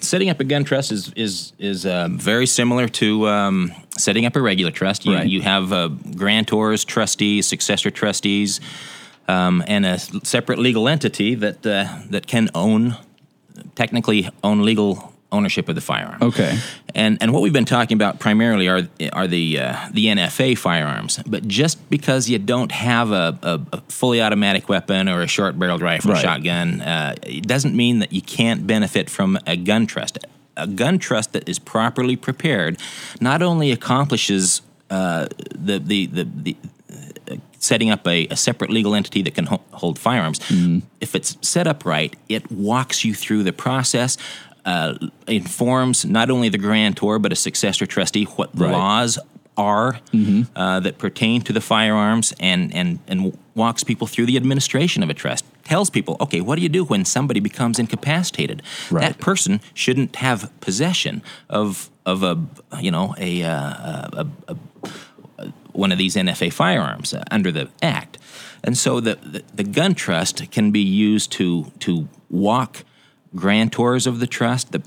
Setting 0.03 0.31
up 0.31 0.41
a 0.41 0.45
gun 0.45 0.65
trust 0.65 0.93
is 0.93 1.13
is 1.17 1.53
is 1.59 1.87
um, 1.87 2.19
very 2.19 2.47
similar 2.47 2.89
to. 2.89 3.29
Um, 3.29 3.73
setting 3.99 4.25
up 4.27 4.37
a 4.37 4.41
trust. 4.71 5.05
You, 5.05 5.15
right. 5.15 5.27
you 5.27 5.43
have 5.43 5.73
uh, 5.73 5.89
grantors, 5.89 6.85
trustees, 6.85 7.47
successor 7.47 7.91
trustees, 7.91 8.61
um, 9.29 9.63
and 9.67 9.85
a 9.85 9.99
separate 9.99 10.59
legal 10.59 10.89
entity 10.89 11.35
that 11.35 11.67
uh, 11.67 12.01
that 12.11 12.27
can 12.27 12.51
own, 12.55 12.97
technically 13.75 14.29
own 14.43 14.63
legal 14.63 15.13
ownership 15.31 15.69
of 15.69 15.75
the 15.75 15.81
firearm. 15.81 16.23
Okay. 16.23 16.59
And 16.95 17.19
and 17.21 17.33
what 17.33 17.43
we've 17.43 17.53
been 17.53 17.65
talking 17.65 17.97
about 17.97 18.19
primarily 18.19 18.69
are 18.69 18.89
are 19.13 19.27
the 19.27 19.61
uh, 19.61 19.89
the 19.93 20.07
NFA 20.07 20.57
firearms. 20.57 21.21
But 21.27 21.47
just 21.47 21.91
because 21.91 22.29
you 22.29 22.39
don't 22.39 22.73
have 22.73 23.11
a, 23.11 23.39
a, 23.43 23.61
a 23.73 23.81
fully 23.89 24.23
automatic 24.23 24.69
weapon 24.69 25.09
or 25.09 25.21
a 25.21 25.27
short 25.27 25.59
barreled 25.59 25.83
rifle, 25.83 26.13
right. 26.13 26.23
shotgun, 26.23 26.81
uh, 26.81 27.15
it 27.23 27.47
doesn't 27.47 27.77
mean 27.77 27.99
that 27.99 28.13
you 28.13 28.23
can't 28.23 28.67
benefit 28.67 29.11
from 29.11 29.39
a 29.47 29.57
gun 29.57 29.87
trust 29.87 30.19
a 30.59 30.67
gun 30.67 30.99
trust 30.99 31.33
that 31.33 31.49
is 31.49 31.59
properly 31.59 32.17
prepared 32.17 32.79
not 33.21 33.43
only 33.43 33.73
accomplishes 33.73 34.63
uh, 34.91 35.29
the, 35.55 35.79
the, 35.79 36.07
the, 36.07 36.25
the 36.25 36.57
uh, 37.31 37.37
setting 37.59 37.91
up 37.91 38.07
a, 38.07 38.27
a, 38.29 38.37
separate 38.37 38.71
legal 38.71 38.95
entity 38.95 39.23
that 39.23 39.35
can 39.35 39.47
ho- 39.47 39.61
hold 39.73 39.99
firearms. 39.99 40.39
Mm-hmm. 40.41 40.79
If 41.01 41.15
it's 41.15 41.37
set 41.47 41.67
up 41.67 41.85
right, 41.85 42.15
it 42.29 42.51
walks 42.51 43.05
you 43.05 43.15
through 43.15 43.43
the 43.43 43.53
process. 43.53 44.17
Uh, 44.65 44.99
informs 45.27 46.05
not 46.05 46.31
only 46.31 46.51
the 46.51 46.59
grantor 46.59 47.19
but 47.19 47.33
a 47.33 47.37
successor 47.37 47.87
trustee 47.87 48.25
what 48.25 48.51
right. 48.59 48.71
laws 48.71 49.19
are 49.59 49.95
mm-hmm. 50.13 50.43
uh, 50.57 50.81
that 50.81 50.99
pertain 50.99 51.43
to 51.43 51.53
the 51.53 51.61
firearms 51.61 52.33
and, 52.39 52.75
and, 52.75 52.99
and 53.09 53.37
walks 53.55 53.83
people 53.83 54.07
through 54.07 54.27
the 54.27 54.37
administration 54.37 55.03
of 55.03 55.11
a 55.11 55.15
trust. 55.15 55.45
Tells 55.69 55.91
people, 55.91 56.17
okay, 56.19 56.41
what 56.41 56.57
do 56.57 56.63
you 56.63 56.71
do 56.71 56.83
when 56.83 57.05
somebody 57.05 57.41
becomes 57.41 57.79
incapacitated? 57.79 58.63
Right. 58.91 59.03
That 59.03 59.19
person 59.19 59.61
shouldn't 59.75 60.17
have 60.17 60.51
possession 60.61 61.23
of, 61.51 61.91
of 62.07 62.23
a, 62.23 62.43
you 62.81 62.91
know, 62.91 63.15
a, 63.19 63.43
uh, 63.43 63.51
a, 63.53 64.27
a, 64.49 64.57
a 65.39 65.53
one 65.73 65.93
of 65.93 65.99
these 65.99 66.17
NFA 66.17 66.51
firearms 66.55 67.13
uh, 67.13 67.23
under 67.31 67.53
the 67.53 67.69
Act. 67.83 68.17
And 68.65 68.79
so 68.79 68.99
the, 68.99 69.17
the, 69.17 69.43
the 69.55 69.63
gun 69.63 69.95
trust 69.95 70.51
can 70.51 70.71
be 70.71 70.81
used 70.81 71.33
to, 71.33 71.71
to 71.81 72.09
walk 72.31 72.85
grantors 73.37 74.07
of 74.07 74.21
the 74.21 74.27
trust, 74.27 74.73
the, 74.73 74.81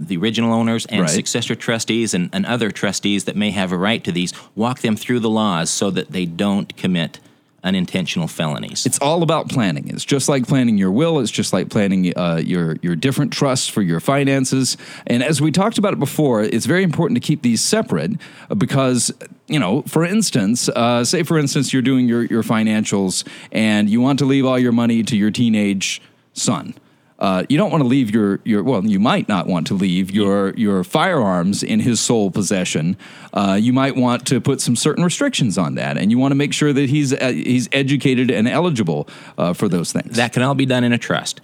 the 0.00 0.16
original 0.16 0.52
owners 0.52 0.86
and 0.86 1.02
Right. 1.02 1.10
successor 1.10 1.54
trustees 1.54 2.14
and, 2.14 2.30
and 2.32 2.44
other 2.44 2.72
trustees 2.72 3.24
that 3.24 3.36
may 3.36 3.52
have 3.52 3.70
a 3.70 3.78
right 3.78 4.02
to 4.02 4.10
these, 4.10 4.32
walk 4.56 4.80
them 4.80 4.96
through 4.96 5.20
the 5.20 5.30
laws 5.30 5.70
so 5.70 5.90
that 5.92 6.10
they 6.10 6.26
don't 6.26 6.76
commit 6.76 7.20
unintentional 7.66 8.28
felonies. 8.28 8.86
It's 8.86 8.98
all 9.00 9.22
about 9.22 9.48
planning. 9.48 9.88
It's 9.88 10.04
just 10.04 10.28
like 10.28 10.46
planning 10.46 10.78
your 10.78 10.92
will. 10.92 11.18
It's 11.18 11.30
just 11.30 11.52
like 11.52 11.68
planning 11.68 12.16
uh, 12.16 12.36
your 12.36 12.76
your 12.80 12.96
different 12.96 13.32
trusts 13.32 13.68
for 13.68 13.82
your 13.82 14.00
finances. 14.00 14.76
And 15.06 15.22
as 15.22 15.40
we 15.40 15.50
talked 15.50 15.76
about 15.76 15.92
it 15.92 15.98
before, 15.98 16.42
it's 16.42 16.66
very 16.66 16.84
important 16.84 17.20
to 17.20 17.26
keep 17.26 17.42
these 17.42 17.60
separate 17.60 18.12
uh, 18.48 18.54
because 18.54 19.12
you 19.48 19.58
know, 19.58 19.82
for 19.82 20.04
instance, 20.04 20.68
uh, 20.68 21.04
say 21.04 21.22
for 21.24 21.38
instance 21.38 21.72
you're 21.72 21.82
doing 21.82 22.08
your 22.08 22.24
your 22.24 22.42
financials 22.42 23.26
and 23.50 23.90
you 23.90 24.00
want 24.00 24.18
to 24.20 24.24
leave 24.24 24.46
all 24.46 24.58
your 24.58 24.72
money 24.72 25.02
to 25.02 25.16
your 25.16 25.30
teenage 25.30 26.00
son. 26.32 26.74
Uh, 27.18 27.44
you 27.48 27.56
don't 27.56 27.70
want 27.70 27.82
to 27.82 27.88
leave 27.88 28.10
your, 28.10 28.40
your 28.44 28.62
well, 28.62 28.84
you 28.84 29.00
might 29.00 29.28
not 29.28 29.46
want 29.46 29.66
to 29.66 29.74
leave 29.74 30.10
your 30.10 30.52
your 30.54 30.84
firearms 30.84 31.62
in 31.62 31.80
his 31.80 31.98
sole 32.00 32.30
possession. 32.30 32.96
Uh, 33.32 33.58
you 33.60 33.72
might 33.72 33.96
want 33.96 34.26
to 34.26 34.40
put 34.40 34.60
some 34.60 34.76
certain 34.76 35.02
restrictions 35.02 35.56
on 35.56 35.76
that, 35.76 35.96
and 35.96 36.10
you 36.10 36.18
want 36.18 36.32
to 36.32 36.36
make 36.36 36.52
sure 36.52 36.72
that 36.72 36.90
he's 36.90 37.12
uh, 37.12 37.32
he's 37.32 37.68
educated 37.72 38.30
and 38.30 38.46
eligible 38.46 39.08
uh, 39.38 39.52
for 39.52 39.68
those 39.68 39.92
things. 39.92 40.16
that 40.16 40.32
can 40.32 40.42
all 40.42 40.54
be 40.54 40.66
done 40.66 40.84
in 40.84 40.92
a 40.92 40.98
trust. 40.98 41.40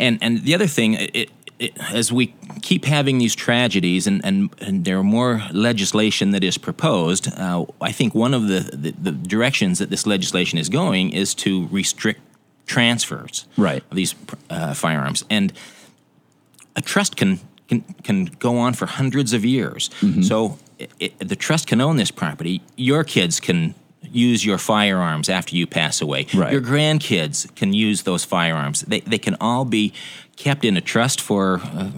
And 0.00 0.18
and 0.20 0.42
the 0.42 0.54
other 0.54 0.66
thing, 0.66 0.94
it, 0.94 1.30
it, 1.58 1.78
as 1.92 2.12
we 2.12 2.34
keep 2.62 2.84
having 2.84 3.18
these 3.18 3.34
tragedies, 3.34 4.06
and, 4.06 4.24
and, 4.24 4.50
and 4.60 4.84
there 4.84 4.98
are 4.98 5.04
more 5.04 5.42
legislation 5.52 6.32
that 6.32 6.42
is 6.42 6.58
proposed, 6.58 7.28
uh, 7.36 7.64
I 7.80 7.92
think 7.92 8.14
one 8.14 8.34
of 8.34 8.48
the, 8.48 8.60
the, 8.72 8.90
the 8.90 9.12
directions 9.12 9.78
that 9.78 9.90
this 9.90 10.06
legislation 10.06 10.58
is 10.58 10.68
going 10.68 11.10
is 11.10 11.34
to 11.36 11.68
restrict 11.68 12.20
transfers 12.66 13.46
Right. 13.56 13.82
of 13.90 13.96
these 13.96 14.14
uh, 14.50 14.74
firearms. 14.74 15.24
And 15.30 15.52
a 16.76 16.80
trust 16.80 17.16
can 17.16 17.40
can, 17.68 17.80
can 18.02 18.24
go 18.26 18.58
on 18.58 18.74
for 18.74 18.84
hundreds 18.86 19.32
of 19.32 19.42
years. 19.44 19.88
Mm-hmm. 20.00 20.22
So 20.22 20.58
i 20.80 20.88
it, 21.00 21.18
the 21.18 21.36
trust 21.36 21.66
can 21.66 21.80
own 21.80 21.96
this 21.96 22.10
property. 22.10 22.60
Your 22.76 23.04
kids 23.04 23.40
can 23.40 23.74
use 24.02 24.44
your 24.44 24.58
firearms 24.58 25.28
after 25.30 25.56
you 25.56 25.66
pass 25.66 26.00
away. 26.02 26.26
Right. 26.34 26.52
Your 26.52 26.60
grandkids 26.60 27.52
can 27.54 27.72
use 27.72 28.02
those 28.02 28.22
firearms. 28.24 28.82
They, 28.82 29.00
they 29.00 29.18
can 29.18 29.36
all 29.40 29.64
be 29.64 29.92
kept 30.36 30.64
in 30.64 30.76
a 30.76 30.80
trust 30.80 31.20
for 31.22 31.54
a 31.64 31.90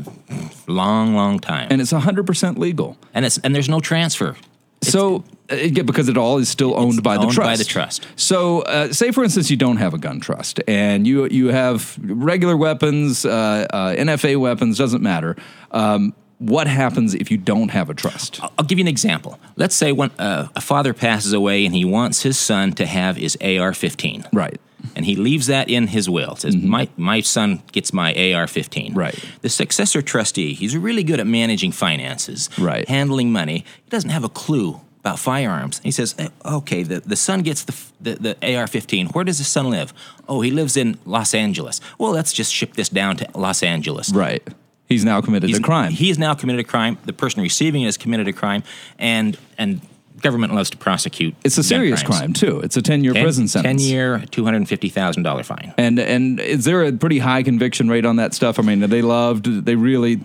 long, 0.68 1.14
long 1.16 1.40
time. 1.40 1.68
and 1.70 1.81
it's 1.81 1.92
100% 1.92 2.59
legal. 2.59 2.96
and 3.12 3.24
it's 3.24 3.38
and 3.38 3.55
there's 3.55 3.68
no 3.68 3.81
transfer. 3.81 4.37
So, 4.83 5.24
uh, 5.50 5.54
yeah, 5.56 5.82
because 5.82 6.09
it 6.09 6.16
all 6.16 6.38
is 6.38 6.48
still 6.48 6.78
owned 6.78 7.02
by 7.02 7.16
the 7.16 7.24
owned 7.24 7.32
trust. 7.32 7.48
by 7.48 7.56
the 7.56 7.64
trust. 7.64 8.06
So, 8.16 8.62
uh, 8.62 8.92
say 8.92 9.11
for 9.12 9.22
instance, 9.24 9.50
you 9.50 9.56
don't 9.56 9.76
have 9.78 9.94
a 9.94 9.98
gun 9.98 10.20
trust, 10.20 10.61
and 10.68 11.06
you 11.06 11.26
you 11.26 11.48
have 11.48 11.98
regular 12.02 12.56
weapons, 12.56 13.24
uh, 13.24 13.66
uh, 13.70 13.94
NFA 13.94 14.38
weapons, 14.40 14.78
doesn't 14.78 15.02
matter. 15.02 15.37
Um, 15.70 16.14
what 16.38 16.66
happens 16.66 17.14
if 17.14 17.30
you 17.30 17.38
don't 17.38 17.70
have 17.70 17.88
a 17.88 17.94
trust? 17.94 18.40
I'll 18.42 18.66
give 18.66 18.78
you 18.78 18.85
an 18.85 18.88
example. 18.88 19.38
Let's 19.56 19.74
say 19.74 19.92
when 19.92 20.11
uh, 20.18 20.48
a 20.54 20.61
father 20.61 20.92
passes 20.92 21.32
away 21.32 21.64
and 21.64 21.74
he 21.74 21.85
wants 21.85 22.22
his 22.22 22.38
son 22.38 22.72
to 22.74 22.85
have 22.85 23.16
his 23.16 23.37
AR-15. 23.40 24.26
Right. 24.35 24.61
and 24.94 25.06
he 25.06 25.16
leaves 25.16 25.46
that 25.46 25.70
in 25.70 25.87
his 25.87 26.11
will. 26.11 26.37
Says 26.37 26.54
my 26.54 26.88
my 26.98 27.20
son 27.22 27.62
gets 27.72 27.90
my 27.92 28.11
AR-15. 28.12 28.94
Right. 28.94 29.18
The 29.40 29.48
successor 29.48 30.02
trustee, 30.02 30.52
he's 30.52 30.76
really 30.76 31.02
good 31.02 31.20
at 31.20 31.26
managing 31.26 31.72
finances, 31.72 32.50
Right. 32.59 32.87
handling 32.88 33.32
money. 33.32 33.64
He 33.85 33.90
doesn't 33.90 34.11
have 34.11 34.22
a 34.24 34.28
clue 34.28 34.80
about 35.06 35.18
firearms. 35.20 35.80
He 35.84 35.92
says, 35.92 36.14
"Okay, 36.44 36.82
the, 36.82 37.00
the 37.00 37.16
son 37.16 37.42
gets 37.42 37.64
the, 37.64 37.74
the 38.00 38.14
the 38.40 38.56
AR-15. 38.56 39.14
Where 39.14 39.24
does 39.24 39.38
the 39.38 39.44
son 39.44 39.70
live? 39.70 39.94
Oh, 40.28 40.40
he 40.40 40.50
lives 40.50 40.76
in 40.76 40.98
Los 41.04 41.32
Angeles. 41.34 41.80
Well, 41.98 42.10
let's 42.12 42.32
just 42.32 42.52
ship 42.52 42.74
this 42.74 42.88
down 42.88 43.16
to 43.18 43.28
Los 43.34 43.62
Angeles. 43.62 44.10
Right. 44.12 44.42
He's 44.88 45.04
now 45.04 45.20
committed 45.20 45.48
He's- 45.48 45.60
a 45.60 45.62
crime. 45.62 45.92
He 45.92 46.08
has 46.08 46.18
now 46.18 46.34
committed 46.34 46.60
a 46.60 46.68
crime. 46.68 46.98
The 47.04 47.12
person 47.12 47.42
receiving 47.42 47.82
it 47.82 47.86
has 47.86 47.96
committed 47.96 48.26
a 48.28 48.32
crime, 48.32 48.62
and 48.98 49.38
and 49.58 49.80
government 50.22 50.54
loves 50.54 50.70
to 50.70 50.76
prosecute. 50.76 51.34
it's 51.44 51.58
a 51.58 51.62
serious 51.62 52.02
crime 52.02 52.32
too. 52.32 52.60
It's 52.60 52.76
a 52.76 52.82
ten 52.82 53.04
year 53.04 53.12
prison 53.12 53.48
sentence. 53.48 53.82
Ten 53.82 53.88
year, 53.90 54.24
two 54.30 54.44
hundred 54.44 54.58
and 54.58 54.68
fifty 54.68 54.88
thousand 54.88 55.22
dollar 55.22 55.44
fine. 55.44 55.72
And 55.78 55.98
and 56.00 56.40
is 56.40 56.64
there 56.64 56.82
a 56.84 56.92
pretty 56.92 57.18
high 57.18 57.42
conviction 57.42 57.88
rate 57.88 58.04
on 58.06 58.16
that 58.16 58.34
stuff? 58.34 58.58
I 58.58 58.62
mean, 58.62 58.80
they 58.80 59.02
loved? 59.02 59.44
They 59.64 59.76
really, 59.76 60.20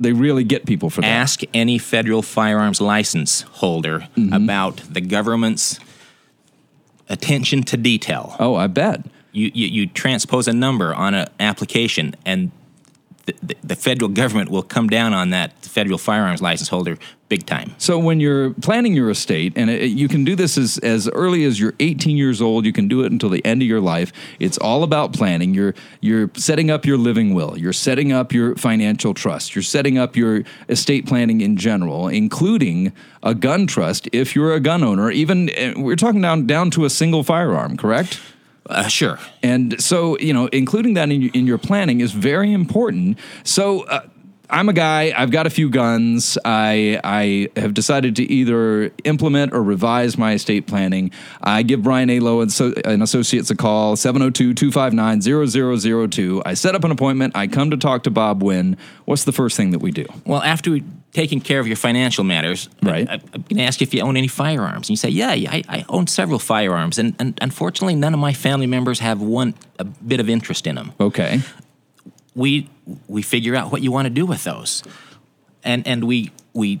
they 0.00 0.12
really 0.12 0.44
get 0.44 0.66
people 0.66 0.90
for 0.90 1.00
that. 1.02 1.06
ask 1.06 1.40
any 1.54 1.78
federal 1.78 2.22
firearms 2.22 2.80
license 2.80 3.42
holder 3.42 4.08
Mm-hmm. 4.16 4.32
about 4.32 4.76
the 4.90 5.00
government's 5.00 5.78
attention 7.08 7.62
to 7.64 7.76
detail. 7.76 8.34
Oh, 8.38 8.54
I 8.54 8.66
bet. 8.66 9.04
You, 9.32 9.50
you, 9.54 9.66
you 9.66 9.86
transpose 9.86 10.46
a 10.48 10.52
number 10.52 10.94
on 10.94 11.14
an 11.14 11.28
application, 11.40 12.14
and 12.24 12.50
the, 13.26 13.56
the, 13.62 13.76
federal 13.76 14.08
government 14.08 14.50
will 14.50 14.62
come 14.62 14.88
down 14.88 15.14
on 15.14 15.30
that 15.30 15.52
federal 15.64 15.98
firearms 15.98 16.42
license 16.42 16.68
holder 16.68 16.98
big 17.28 17.46
time. 17.46 17.74
So 17.78 17.98
when 17.98 18.20
you're 18.20 18.50
planning 18.54 18.94
your 18.94 19.10
estate, 19.10 19.54
and 19.56 19.70
it, 19.70 19.90
you 19.90 20.08
can 20.08 20.24
do 20.24 20.36
this 20.36 20.58
as, 20.58 20.78
as 20.78 21.08
early 21.08 21.44
as 21.44 21.58
you're 21.58 21.74
18 21.80 22.16
years 22.16 22.42
old, 22.42 22.66
you 22.66 22.72
can 22.72 22.86
do 22.86 23.02
it 23.02 23.10
until 23.10 23.30
the 23.30 23.44
end 23.44 23.62
of 23.62 23.68
your 23.68 23.80
life. 23.80 24.12
It's 24.38 24.58
all 24.58 24.82
about 24.82 25.12
planning. 25.12 25.54
You're 25.54 25.74
you're 26.00 26.30
setting 26.34 26.70
up 26.70 26.84
your 26.84 26.98
living 26.98 27.34
will. 27.34 27.58
You're 27.58 27.72
setting 27.72 28.12
up 28.12 28.32
your 28.32 28.56
financial 28.56 29.14
trust. 29.14 29.54
You're 29.54 29.62
setting 29.62 29.96
up 29.96 30.16
your 30.16 30.44
estate 30.68 31.06
planning 31.06 31.40
in 31.40 31.56
general, 31.56 32.08
including 32.08 32.92
a 33.22 33.34
gun 33.34 33.66
trust 33.66 34.08
if 34.12 34.36
you're 34.36 34.54
a 34.54 34.60
gun 34.60 34.84
owner. 34.84 35.10
Even 35.10 35.48
eh, 35.50 35.72
we're 35.76 35.96
talking 35.96 36.20
down 36.20 36.46
down 36.46 36.70
to 36.72 36.84
a 36.84 36.90
single 36.90 37.22
firearm, 37.22 37.76
correct? 37.76 38.20
Uh, 38.68 38.88
sure. 38.88 39.18
And 39.42 39.80
so, 39.82 40.18
you 40.18 40.32
know, 40.32 40.46
including 40.46 40.94
that 40.94 41.10
in 41.10 41.28
in 41.30 41.46
your 41.46 41.58
planning 41.58 42.00
is 42.00 42.12
very 42.12 42.52
important. 42.52 43.18
So, 43.42 43.82
uh, 43.82 44.06
I'm 44.54 44.68
a 44.68 44.72
guy. 44.72 45.12
I've 45.16 45.32
got 45.32 45.48
a 45.48 45.50
few 45.50 45.68
guns. 45.68 46.38
I 46.44 47.00
I 47.02 47.48
have 47.58 47.74
decided 47.74 48.14
to 48.16 48.22
either 48.22 48.92
implement 49.02 49.52
or 49.52 49.64
revise 49.64 50.16
my 50.16 50.34
estate 50.34 50.68
planning. 50.68 51.10
I 51.42 51.64
give 51.64 51.82
Brian 51.82 52.08
A. 52.08 52.20
Lowe 52.20 52.40
and, 52.40 52.52
so, 52.52 52.72
and 52.84 53.02
Associates 53.02 53.50
a 53.50 53.56
call 53.56 53.96
702-259-0002. 53.96 56.42
I 56.46 56.54
set 56.54 56.76
up 56.76 56.84
an 56.84 56.92
appointment. 56.92 57.36
I 57.36 57.48
come 57.48 57.72
to 57.72 57.76
talk 57.76 58.04
to 58.04 58.12
Bob 58.12 58.44
Wynn. 58.44 58.76
What's 59.06 59.24
the 59.24 59.32
first 59.32 59.56
thing 59.56 59.72
that 59.72 59.80
we 59.80 59.90
do? 59.90 60.06
Well, 60.24 60.40
after 60.40 60.70
we- 60.70 60.84
taking 61.12 61.40
care 61.40 61.58
of 61.60 61.66
your 61.66 61.76
financial 61.76 62.24
matters, 62.24 62.68
Right. 62.82 63.08
I, 63.08 63.14
am 63.14 63.20
going 63.30 63.56
to 63.56 63.62
ask 63.62 63.80
you 63.80 63.86
if 63.86 63.94
you 63.94 64.02
own 64.02 64.16
any 64.16 64.28
firearms. 64.28 64.88
And 64.88 64.90
you 64.90 64.96
say, 64.96 65.08
yeah, 65.08 65.32
yeah 65.32 65.52
I, 65.52 65.62
I 65.68 65.84
own 65.88 66.06
several 66.06 66.38
firearms. 66.40 66.98
And, 66.98 67.14
and 67.18 67.38
unfortunately, 67.40 67.94
none 67.94 68.14
of 68.14 68.20
my 68.20 68.32
family 68.32 68.66
members 68.66 69.00
have 69.00 69.20
one 69.20 69.54
a 69.78 69.84
bit 69.84 70.20
of 70.20 70.28
interest 70.28 70.66
in 70.66 70.74
them. 70.74 70.92
Okay. 71.00 71.40
We 72.34 72.68
we 73.08 73.22
figure 73.22 73.54
out 73.54 73.70
what 73.72 73.82
you 73.82 73.92
want 73.92 74.06
to 74.06 74.10
do 74.10 74.26
with 74.26 74.44
those, 74.44 74.82
and 75.62 75.86
and 75.86 76.04
we 76.04 76.30
we 76.52 76.80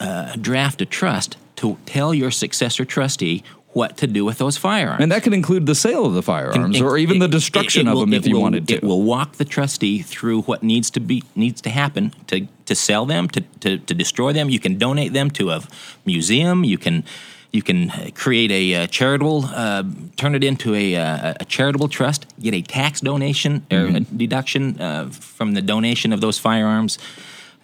uh, 0.00 0.34
draft 0.36 0.80
a 0.80 0.86
trust 0.86 1.36
to 1.56 1.76
tell 1.86 2.12
your 2.14 2.30
successor 2.30 2.84
trustee 2.84 3.42
what 3.72 3.96
to 3.98 4.06
do 4.08 4.24
with 4.24 4.38
those 4.38 4.56
firearms. 4.56 5.00
And 5.00 5.12
that 5.12 5.22
could 5.22 5.32
include 5.32 5.66
the 5.66 5.76
sale 5.76 6.04
of 6.04 6.14
the 6.14 6.22
firearms 6.22 6.76
It- 6.76 6.82
or 6.82 6.98
even 6.98 7.16
it- 7.16 7.20
the 7.20 7.28
destruction 7.28 7.86
it 7.86 7.92
of 7.92 8.00
them 8.00 8.12
if 8.12 8.26
you 8.26 8.34
will- 8.34 8.42
wanted 8.42 8.66
to. 8.68 8.74
It 8.74 8.82
will 8.82 9.02
walk 9.02 9.34
the 9.36 9.44
trustee 9.44 10.02
through 10.02 10.42
what 10.42 10.62
needs 10.64 10.90
to 10.90 11.00
be 11.00 11.22
needs 11.36 11.60
to 11.60 11.70
happen 11.70 12.12
to 12.26 12.48
to 12.66 12.74
sell 12.74 13.06
them, 13.06 13.28
to 13.28 13.42
to, 13.60 13.78
to 13.78 13.94
destroy 13.94 14.32
them. 14.32 14.50
You 14.50 14.58
can 14.58 14.76
donate 14.78 15.12
them 15.12 15.30
to 15.32 15.50
a 15.50 15.62
museum. 16.04 16.64
You 16.64 16.78
can. 16.78 17.04
You 17.52 17.62
can 17.62 17.90
uh, 17.90 18.10
create 18.14 18.50
a 18.52 18.74
uh, 18.74 18.86
charitable, 18.86 19.44
uh, 19.46 19.82
turn 20.16 20.34
it 20.34 20.44
into 20.44 20.74
a, 20.74 20.94
uh, 20.94 21.34
a 21.40 21.44
charitable 21.44 21.88
trust, 21.88 22.26
get 22.40 22.54
a 22.54 22.62
tax 22.62 23.00
donation 23.00 23.66
or 23.70 23.86
a 23.86 24.00
deduction 24.00 24.80
uh, 24.80 25.08
from 25.10 25.54
the 25.54 25.62
donation 25.62 26.12
of 26.12 26.20
those 26.20 26.38
firearms, 26.38 26.98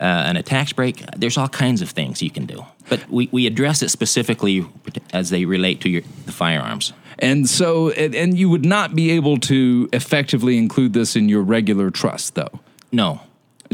uh, 0.01 0.05
and 0.05 0.37
a 0.37 0.43
tax 0.43 0.73
break. 0.73 1.05
There's 1.17 1.37
all 1.37 1.49
kinds 1.49 1.83
of 1.83 1.91
things 1.91 2.21
you 2.21 2.31
can 2.31 2.47
do, 2.47 2.65
but 2.89 3.09
we, 3.09 3.29
we 3.33 3.47
address 3.47 3.83
it 3.83 3.91
specifically 3.91 4.67
as 5.13 5.31
they 5.31 5.45
relate 5.45 5.81
to 5.83 5.89
your 5.89 6.03
the 6.25 6.33
firearms. 6.33 6.93
And 7.19 7.49
so, 7.49 7.91
and, 7.91 8.15
and 8.15 8.37
you 8.37 8.51
would 8.51 8.65
not 8.65 8.95
be 8.95 9.13
able 9.13 9.39
to 9.39 9.89
effectively 9.93 10.59
include 10.59 10.93
this 10.93 11.17
in 11.17 11.29
your 11.29 11.43
regular 11.43 11.91
trust, 11.91 12.35
though, 12.35 12.61
No, 12.93 13.21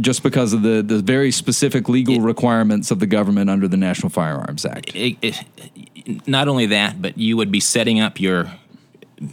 just 0.01 0.23
because 0.23 0.53
of 0.53 0.63
the, 0.63 0.83
the 0.83 1.01
very 1.01 1.31
specific 1.31 1.89
legal 1.89 2.21
requirements 2.21 2.91
of 2.91 2.99
the 2.99 3.07
government 3.07 3.51
under 3.51 3.69
the 3.69 3.77
National 3.77 4.09
Firearms 4.11 4.65
Act. 4.65 4.95
it, 4.95 5.17
it, 5.23 6.27
not 6.27 6.49
only 6.49 6.67
that, 6.67 7.01
but 7.01 7.17
you 7.19 7.37
would 7.37 7.51
be 7.53 7.61
setting 7.61 8.01
up 8.01 8.21
your. 8.21 8.53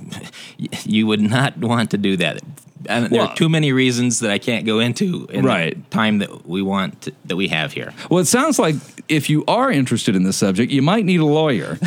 You 0.84 1.08
would 1.08 1.22
not 1.22 1.58
want 1.58 1.92
to 1.92 1.98
do 1.98 2.18
that. 2.18 2.42
And 2.86 3.06
there 3.06 3.22
Well- 3.22 3.30
are 3.30 3.36
too 3.36 3.50
many 3.50 3.72
reasons 3.72 4.20
that 4.20 4.30
I 4.32 4.38
can't 4.38 4.66
go 4.66 4.80
into 4.80 5.26
in 5.32 5.46
Right. 5.46 5.76
the 5.76 5.96
time 5.96 6.20
that 6.20 6.48
we 6.48 6.62
want 6.62 7.02
to, 7.04 7.14
that 7.26 7.36
we 7.36 7.48
have 7.48 7.74
here. 7.74 7.94
Well, 8.10 8.20
it 8.20 8.26
sounds 8.28 8.60
like 8.60 8.76
if 9.08 9.30
you 9.30 9.44
are 9.48 9.72
interested 9.72 10.16
in 10.16 10.24
this 10.24 10.38
subject, 10.38 10.72
you 10.72 10.82
might 10.82 11.06
need 11.06 11.20
a 11.20 11.26
lawyer. 11.26 11.78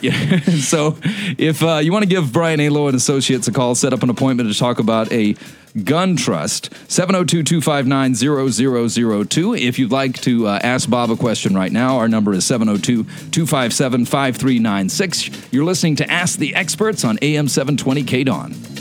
Yeah. 0.00 0.40
so, 0.60 0.96
if 1.38 1.62
uh, 1.62 1.76
you 1.78 1.92
want 1.92 2.02
to 2.04 2.08
give 2.08 2.32
Brian 2.32 2.60
A. 2.60 2.68
Lowe 2.70 2.86
and 2.86 2.96
Associates 2.96 3.46
a 3.48 3.52
call, 3.52 3.74
set 3.74 3.92
up 3.92 4.02
an 4.02 4.10
appointment 4.10 4.50
to 4.52 4.58
talk 4.58 4.78
about 4.78 5.10
a 5.12 5.34
gun 5.84 6.16
trust, 6.16 6.72
702 6.88 7.42
259 7.42 8.14
0002. 8.14 9.54
If 9.54 9.78
you'd 9.78 9.90
like 9.90 10.20
to 10.22 10.46
uh, 10.46 10.58
ask 10.62 10.88
Bob 10.88 11.10
a 11.10 11.16
question 11.16 11.54
right 11.54 11.72
now, 11.72 11.98
our 11.98 12.08
number 12.08 12.32
is 12.32 12.44
702 12.46 13.04
257 13.30 14.04
5396. 14.04 15.52
You're 15.52 15.64
listening 15.64 15.96
to 15.96 16.10
Ask 16.10 16.38
the 16.38 16.54
Experts 16.54 17.04
on 17.04 17.18
AM 17.22 17.48
720 17.48 18.02
KDON. 18.04 18.80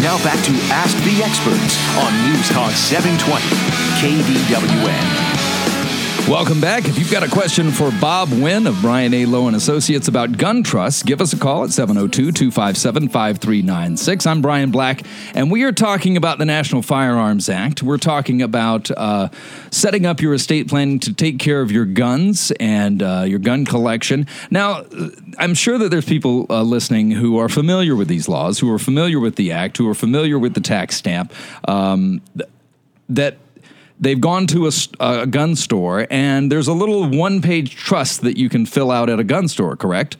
Now 0.00 0.18
back 0.22 0.42
to 0.44 0.52
Ask 0.70 0.96
the 1.04 1.22
Experts 1.22 1.78
on 1.96 2.12
News 2.28 2.48
Talk 2.50 2.72
720 2.72 3.40
KDWN. 4.00 5.43
Welcome 6.28 6.58
back. 6.58 6.88
If 6.88 6.98
you've 6.98 7.10
got 7.10 7.22
a 7.22 7.28
question 7.28 7.70
for 7.70 7.90
Bob 8.00 8.30
Wynn 8.30 8.66
of 8.66 8.80
Brian 8.80 9.12
A. 9.12 9.26
Lowe 9.26 9.46
and 9.46 9.54
Associates 9.54 10.08
about 10.08 10.38
gun 10.38 10.62
trusts, 10.62 11.02
give 11.02 11.20
us 11.20 11.34
a 11.34 11.36
call 11.36 11.64
at 11.64 11.70
702-257-5396. 11.70 14.26
I'm 14.26 14.40
Brian 14.40 14.70
Black, 14.70 15.02
and 15.34 15.50
we 15.50 15.64
are 15.64 15.72
talking 15.72 16.16
about 16.16 16.38
the 16.38 16.46
National 16.46 16.80
Firearms 16.80 17.50
Act. 17.50 17.82
We're 17.82 17.98
talking 17.98 18.40
about 18.40 18.90
uh, 18.92 19.28
setting 19.70 20.06
up 20.06 20.22
your 20.22 20.32
estate 20.32 20.66
planning 20.66 20.98
to 21.00 21.12
take 21.12 21.38
care 21.38 21.60
of 21.60 21.70
your 21.70 21.84
guns 21.84 22.52
and 22.52 23.02
uh, 23.02 23.24
your 23.26 23.38
gun 23.38 23.66
collection. 23.66 24.26
Now, 24.50 24.86
I'm 25.38 25.52
sure 25.52 25.76
that 25.76 25.90
there's 25.90 26.06
people 26.06 26.46
uh, 26.48 26.62
listening 26.62 27.10
who 27.10 27.36
are 27.36 27.50
familiar 27.50 27.94
with 27.94 28.08
these 28.08 28.30
laws, 28.30 28.60
who 28.60 28.72
are 28.72 28.78
familiar 28.78 29.20
with 29.20 29.36
the 29.36 29.52
act, 29.52 29.76
who 29.76 29.86
are 29.90 29.94
familiar 29.94 30.38
with 30.38 30.54
the 30.54 30.62
tax 30.62 30.96
stamp, 30.96 31.34
um, 31.68 32.22
that 33.10 33.36
they've 34.00 34.20
gone 34.20 34.46
to 34.48 34.66
a, 34.66 34.70
a, 35.00 35.26
gun 35.26 35.56
store 35.56 36.06
and 36.10 36.50
there's 36.50 36.68
a 36.68 36.72
little 36.72 37.08
one 37.08 37.40
page 37.40 37.76
trust 37.76 38.22
that 38.22 38.36
you 38.36 38.48
can 38.48 38.66
fill 38.66 38.90
out 38.90 39.08
at 39.08 39.20
a 39.20 39.24
gun 39.24 39.48
store, 39.48 39.76
correct? 39.76 40.16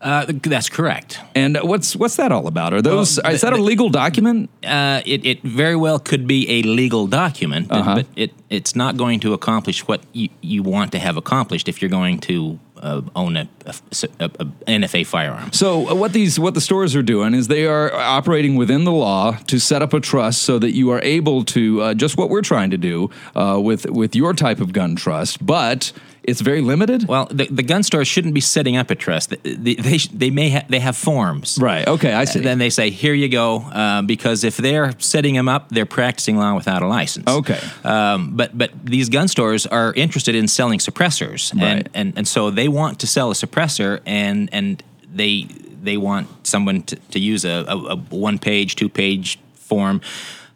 Uh, 0.00 0.26
that's 0.28 0.68
correct. 0.68 1.18
And 1.34 1.58
what's 1.62 1.96
what's 1.96 2.16
that 2.16 2.30
all 2.30 2.46
about? 2.46 2.72
Are 2.72 2.80
those 2.80 3.18
well, 3.20 3.32
is 3.32 3.40
that 3.40 3.52
a 3.52 3.56
legal 3.56 3.88
document? 3.88 4.48
Uh, 4.64 5.02
it, 5.04 5.26
it 5.26 5.42
very 5.42 5.74
well 5.74 5.98
could 5.98 6.26
be 6.26 6.48
a 6.48 6.62
legal 6.62 7.08
document, 7.08 7.66
uh-huh. 7.70 7.96
but 7.96 8.06
it 8.14 8.32
it's 8.48 8.76
not 8.76 8.96
going 8.96 9.18
to 9.20 9.32
accomplish 9.32 9.88
what 9.88 10.00
you, 10.12 10.28
you 10.40 10.62
want 10.62 10.92
to 10.92 11.00
have 11.00 11.16
accomplished 11.16 11.68
if 11.68 11.82
you're 11.82 11.90
going 11.90 12.20
to 12.20 12.60
uh, 12.82 13.02
own 13.14 13.36
a, 13.36 13.48
a, 13.66 13.72
a, 14.20 14.44
NFA 14.66 15.06
firearm. 15.06 15.52
So 15.52 15.88
uh, 15.88 15.94
what 15.94 16.12
these 16.12 16.38
what 16.38 16.54
the 16.54 16.60
stores 16.60 16.94
are 16.96 17.02
doing 17.02 17.34
is 17.34 17.48
they 17.48 17.66
are 17.66 17.92
operating 17.94 18.56
within 18.56 18.84
the 18.84 18.92
law 18.92 19.32
to 19.46 19.58
set 19.58 19.82
up 19.82 19.92
a 19.92 20.00
trust 20.00 20.42
so 20.42 20.58
that 20.58 20.74
you 20.74 20.90
are 20.90 21.00
able 21.02 21.44
to 21.46 21.80
uh, 21.82 21.94
just 21.94 22.16
what 22.16 22.30
we're 22.30 22.42
trying 22.42 22.70
to 22.70 22.78
do 22.78 23.10
uh, 23.34 23.58
with 23.62 23.86
with 23.90 24.14
your 24.14 24.32
type 24.32 24.60
of 24.60 24.72
gun 24.72 24.96
trust, 24.96 25.44
but 25.44 25.92
it's 26.28 26.40
very 26.40 26.60
limited. 26.60 27.08
Well, 27.08 27.26
the, 27.30 27.46
the 27.46 27.62
gun 27.62 27.82
stores 27.82 28.06
shouldn't 28.06 28.34
be 28.34 28.40
setting 28.40 28.76
up 28.76 28.90
a 28.90 28.94
trust. 28.94 29.30
They 29.42 29.74
they, 29.74 29.98
they 30.12 30.30
may 30.30 30.50
ha- 30.50 30.66
they 30.68 30.80
have 30.80 30.96
forms. 30.96 31.58
Right. 31.60 31.86
Okay. 31.86 32.12
I 32.12 32.24
see. 32.24 32.40
then 32.40 32.58
they 32.58 32.70
say, 32.70 32.90
"Here 32.90 33.14
you 33.14 33.28
go," 33.28 33.62
uh, 33.62 34.02
because 34.02 34.44
if 34.44 34.56
they're 34.56 34.92
setting 35.00 35.34
them 35.34 35.48
up, 35.48 35.70
they're 35.70 35.86
practicing 35.86 36.36
law 36.36 36.54
without 36.54 36.82
a 36.82 36.86
license. 36.86 37.28
Okay. 37.28 37.60
Um, 37.84 38.36
but 38.36 38.56
but 38.56 38.70
these 38.84 39.08
gun 39.08 39.28
stores 39.28 39.66
are 39.66 39.92
interested 39.94 40.34
in 40.34 40.48
selling 40.48 40.78
suppressors, 40.78 41.54
right. 41.54 41.62
and, 41.62 41.88
and 41.94 42.12
and 42.18 42.28
so 42.28 42.50
they 42.50 42.68
want 42.68 43.00
to 43.00 43.06
sell 43.06 43.30
a 43.30 43.34
suppressor, 43.34 44.00
and 44.04 44.48
and 44.52 44.82
they 45.12 45.48
they 45.82 45.96
want 45.96 46.46
someone 46.46 46.82
to, 46.82 46.96
to 46.96 47.18
use 47.18 47.44
a, 47.44 47.64
a, 47.68 47.76
a 47.76 47.96
one 47.96 48.38
page, 48.38 48.76
two 48.76 48.88
page 48.88 49.38
form 49.54 50.00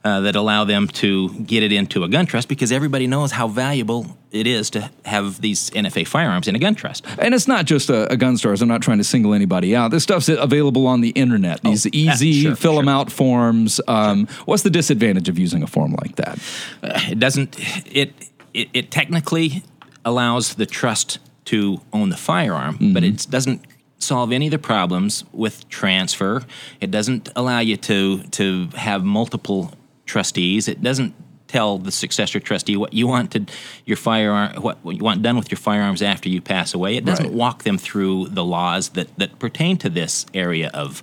uh, 0.05 0.21
that 0.21 0.37
allow 0.37 0.65
them 0.65 0.89
to 0.89 1.31
get 1.41 1.63
it 1.63 1.73
into 1.73 2.05
a 2.05 2.09
gun 2.09 2.27
trust 2.27 2.49
because 2.49 2.73
everybody 2.73 3.07
knows 3.07 3.33
how 3.33 3.49
valuable 3.49 4.17
it 4.33 4.47
is 4.47 4.71
to 4.71 4.91
have 5.05 5.41
these 5.41 5.71
NFA 5.71 6.07
firearms 6.07 6.49
in 6.49 6.57
a 6.57 6.59
gun 6.59 6.75
trust. 6.75 7.05
And 7.19 7.35
it's 7.35 7.47
not 7.47 7.67
just 7.67 7.91
a, 7.91 8.11
a 8.11 8.17
gun 8.17 8.37
stores. 8.37 8.63
I'm 8.63 8.69
not 8.69 8.83
trying 8.83 8.99
to 8.99 9.05
single 9.05 9.35
anybody 9.35 9.77
out. 9.77 9.91
This 9.91 10.03
stuff's 10.03 10.29
available 10.29 10.87
on 10.87 11.03
the 11.03 11.11
internet. 11.11 11.61
Oh, 11.65 11.71
these 11.71 11.87
oh, 11.87 11.91
easy 11.93 12.43
sure, 12.43 12.57
fill 12.57 12.73
sure. 12.73 12.83
them 12.83 12.89
out 12.89 13.13
forms. 13.13 13.81
Um, 13.87 14.27
sure. 14.27 14.45
What's 14.47 14.63
the 14.63 14.71
disadvantage 14.71 15.29
of 15.29 15.39
using 15.39 15.63
a 15.63 15.67
form 15.67 15.95
like 16.03 16.17
that? 16.17 16.39
Uh, 16.83 17.01
it 17.11 17.19
doesn't. 17.19 17.57
It, 17.95 18.15
it 18.55 18.69
it 18.73 18.91
technically 18.91 19.63
allows 20.05 20.55
the 20.55 20.67
trust 20.67 21.19
to 21.47 21.81
own 21.93 22.09
the 22.09 22.17
firearm, 22.17 22.75
mm-hmm. 22.75 22.93
but 22.95 23.05
it 23.05 23.27
doesn't 23.31 23.67
solve 23.99 24.33
any 24.33 24.47
of 24.47 24.51
the 24.51 24.59
problems 24.59 25.25
with 25.33 25.69
transfer. 25.69 26.43
It 26.81 26.91
doesn't 26.91 27.29
allow 27.37 27.61
you 27.61 27.77
to 27.79 28.23
to 28.23 28.69
have 28.75 29.05
multiple 29.05 29.73
trustees. 30.07 30.69
It 30.69 30.83
doesn't 30.83 31.15
tell 31.53 31.79
the 31.79 31.93
successor 31.93 32.41
trustee 32.41 32.77
what 32.77 32.95
you 32.95 33.07
want 33.07 33.31
to 33.31 33.45
your 33.85 33.97
firearm 33.97 34.55
what, 34.63 34.79
what 34.83 34.97
you 34.97 35.05
want 35.05 35.23
done 35.23 35.37
with 35.37 35.51
your 35.51 35.59
firearms 35.59 36.01
after 36.01 36.29
you 36.29 36.41
pass 36.41 36.73
away. 36.73 36.97
It 36.97 37.05
doesn't 37.05 37.27
right. 37.27 37.35
walk 37.35 37.63
them 37.65 37.77
through 37.77 38.29
the 38.29 38.45
laws 38.45 38.91
that, 38.91 39.17
that 39.19 39.39
pertain 39.39 39.77
to 39.79 39.91
this 39.91 40.27
area 40.33 40.71
of 40.73 41.03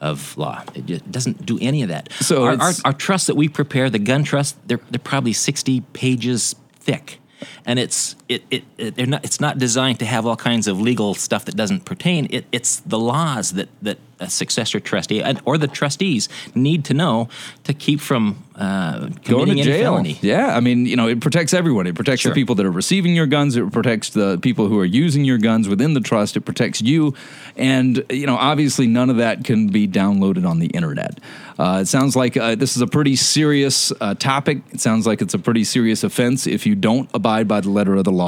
of 0.00 0.36
law. 0.36 0.64
It 0.74 1.12
doesn't 1.12 1.46
do 1.46 1.58
any 1.60 1.82
of 1.82 1.90
that. 1.90 2.10
So 2.14 2.44
our, 2.44 2.60
our, 2.60 2.72
our 2.86 2.92
trusts 2.92 3.28
that 3.28 3.36
we 3.36 3.48
prepare, 3.48 3.88
the 3.88 4.00
gun 4.00 4.24
trust, 4.24 4.56
they're 4.66 4.80
they're 4.90 4.98
probably 4.98 5.32
sixty 5.32 5.82
pages 5.92 6.56
thick 6.80 7.20
and 7.64 7.78
it's 7.78 8.16
it, 8.34 8.42
it, 8.50 8.64
it, 8.78 8.96
they're 8.96 9.06
not 9.06 9.24
it's 9.24 9.40
not 9.40 9.58
designed 9.58 9.98
to 10.00 10.04
have 10.04 10.26
all 10.26 10.36
kinds 10.36 10.66
of 10.66 10.80
legal 10.80 11.14
stuff 11.14 11.44
that 11.44 11.56
doesn't 11.56 11.84
pertain. 11.84 12.26
It, 12.30 12.46
it's 12.52 12.80
the 12.80 12.98
laws 12.98 13.52
that 13.52 13.68
that 13.82 13.98
a 14.22 14.30
successor 14.30 14.80
trustee 14.80 15.22
or 15.44 15.58
the 15.58 15.66
trustees 15.66 16.28
need 16.54 16.84
to 16.86 16.94
know 16.94 17.28
to 17.64 17.74
keep 17.74 18.00
from 18.00 18.44
uh, 18.54 19.08
going 19.24 19.56
to 19.56 19.62
jail. 19.62 19.92
Felony. 19.94 20.18
Yeah, 20.20 20.56
I 20.56 20.60
mean, 20.60 20.86
you 20.86 20.94
know, 20.94 21.08
it 21.08 21.20
protects 21.20 21.52
everyone. 21.52 21.86
It 21.86 21.94
protects 21.94 22.22
sure. 22.22 22.30
the 22.30 22.34
people 22.34 22.54
that 22.56 22.66
are 22.66 22.70
receiving 22.70 23.14
your 23.14 23.26
guns. 23.26 23.56
It 23.56 23.72
protects 23.72 24.10
the 24.10 24.38
people 24.38 24.68
who 24.68 24.78
are 24.78 24.84
using 24.84 25.24
your 25.24 25.38
guns 25.38 25.68
within 25.68 25.94
the 25.94 26.00
trust. 26.00 26.36
It 26.36 26.42
protects 26.42 26.80
you, 26.80 27.14
and 27.56 28.04
you 28.10 28.26
know, 28.26 28.36
obviously, 28.36 28.86
none 28.86 29.10
of 29.10 29.16
that 29.16 29.44
can 29.44 29.68
be 29.68 29.88
downloaded 29.88 30.48
on 30.48 30.58
the 30.58 30.68
internet. 30.68 31.18
Uh, 31.58 31.80
it 31.82 31.86
sounds 31.86 32.14
like 32.14 32.36
uh, 32.36 32.54
this 32.54 32.76
is 32.76 32.82
a 32.82 32.86
pretty 32.86 33.16
serious 33.16 33.92
uh, 34.00 34.14
topic. 34.14 34.62
It 34.70 34.80
sounds 34.80 35.06
like 35.06 35.20
it's 35.22 35.34
a 35.34 35.38
pretty 35.38 35.64
serious 35.64 36.04
offense 36.04 36.46
if 36.46 36.66
you 36.66 36.74
don't 36.74 37.10
abide 37.14 37.48
by 37.48 37.60
the 37.60 37.70
letter 37.70 37.96
of 37.96 38.04
the 38.04 38.12
law, 38.12 38.21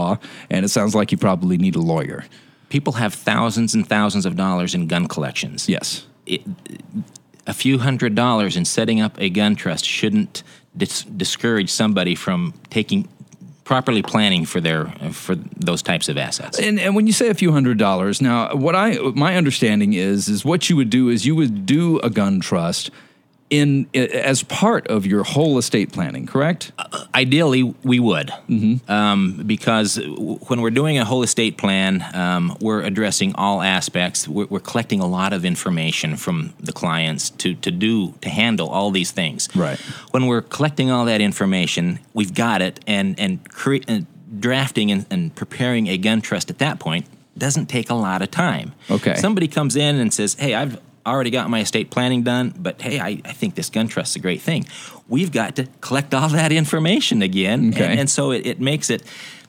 and 0.50 0.64
it 0.64 0.68
sounds 0.68 0.94
like 0.94 1.12
you 1.12 1.18
probably 1.18 1.57
need 1.57 1.76
a 1.76 1.80
lawyer. 1.80 2.24
People 2.68 2.94
have 2.94 3.14
thousands 3.14 3.74
and 3.74 3.87
thousands 3.87 4.26
of 4.26 4.37
dollars 4.37 4.74
in 4.74 4.87
gun 4.87 5.07
collections. 5.07 5.68
Yes. 5.68 6.07
It, 6.26 6.42
a 7.46 7.54
few 7.54 7.78
hundred 7.78 8.14
dollars 8.14 8.57
in 8.57 8.64
setting 8.64 9.00
up 9.00 9.20
a 9.20 9.28
gun 9.28 9.54
trust 9.54 9.85
shouldn't 9.85 10.42
dis- 10.76 11.04
discourage 11.04 11.70
somebody 11.70 12.14
from 12.14 12.54
taking 12.70 13.09
properly 13.64 14.02
planning 14.02 14.44
for 14.44 14.61
their 14.61 14.87
for 15.12 15.35
those 15.35 15.83
types 15.83 16.09
of 16.09 16.18
assets. 16.18 16.59
And, 16.59 16.78
and 16.78 16.94
when 16.94 17.07
you 17.07 17.12
say 17.12 17.28
a 17.28 17.35
few 17.35 17.52
hundred 17.52 17.78
dollars, 17.78 18.20
now 18.20 18.54
what 18.54 18.74
I 18.74 18.98
my 19.14 19.37
understanding 19.37 19.94
is 19.94 20.28
is 20.28 20.44
what 20.44 20.68
you 20.68 20.76
would 20.76 20.90
do 20.90 21.09
is 21.09 21.26
you 21.26 21.35
would 21.35 21.66
do 21.66 21.98
a 22.00 22.11
gun 22.11 22.40
trust 22.40 22.90
in 23.50 23.88
as 23.94 24.42
part 24.42 24.87
of 24.88 25.07
your 25.07 25.22
whole 25.22 25.59
estate 25.59 25.92
planning, 25.92 26.26
correct? 26.26 26.72
Uh, 26.78 27.04
ideally, 27.14 27.62
we 27.62 28.00
would, 28.00 28.28
mm-hmm. 28.48 28.90
um, 28.90 29.42
because 29.46 29.96
when 29.96 30.61
we're 30.61 30.70
doing 30.70 30.98
a 30.98 31.04
whole 31.04 31.22
estate 31.22 31.59
plan, 31.59 32.04
um, 32.14 32.57
we're 32.61 32.83
addressing 32.83 33.35
all 33.35 33.61
aspects. 33.62 34.26
We're, 34.26 34.46
we're, 34.46 34.61
collecting 34.61 35.00
a 35.00 35.07
lot 35.07 35.33
of 35.33 35.44
information 35.44 36.16
from 36.16 36.54
the 36.59 36.72
clients 36.72 37.30
to 37.30 37.54
to 37.57 37.70
do 37.70 38.12
to 38.22 38.28
handle 38.28 38.68
all 38.68 38.90
these 38.90 39.11
things. 39.11 39.48
Right. 39.54 39.78
When 40.11 40.26
we're 40.26 40.42
collecting 40.42 40.90
all 40.90 41.04
that 41.04 41.20
information, 41.20 42.00
we've 42.14 42.35
got 42.35 42.62
it, 42.62 42.80
and 42.87 43.18
and, 43.20 43.48
cre- 43.48 43.85
and 43.87 44.07
drafting 44.40 44.90
and, 44.90 45.07
and 45.11 45.35
preparing 45.35 45.87
a 45.88 45.98
gun 45.98 46.22
trust 46.22 46.50
at 46.50 46.59
that 46.59 46.80
point 46.80 47.07
doesn't 47.37 47.66
take 47.66 47.90
a 47.90 47.94
lot 47.94 48.22
of 48.22 48.30
time. 48.30 48.72
Okay. 48.90 49.16
Somebody 49.16 49.48
comes 49.48 49.76
in 49.76 49.96
and 49.96 50.12
says, 50.14 50.35
"Hey, 50.35 50.54
I've 50.54 50.80
already 51.07 51.31
got 51.31 51.51
my 51.51 51.61
estate 51.61 51.90
planning 51.90 52.23
done, 52.23 52.55
but 52.57 52.81
hey, 52.81 52.99
I, 53.01 53.21
I 53.25 53.33
think 53.33 53.55
this 53.55 53.71
gun 53.71 53.88
trust 53.88 54.12
is 54.12 54.17
a 54.17 54.21
great 54.21 54.40
thing. 54.40 54.67
We've 55.09 55.33
got 55.33 55.57
to 55.57 55.69
collect 55.81 56.14
all 56.14 56.29
that 56.31 56.53
information 56.53 57.23
again. 57.23 57.71
Okay. 57.75 57.85
And, 57.85 58.01
and 58.01 58.11
so 58.11 58.33
it, 58.33 58.47
it, 58.47 58.61
makes 58.61 58.90
it 58.90 59.03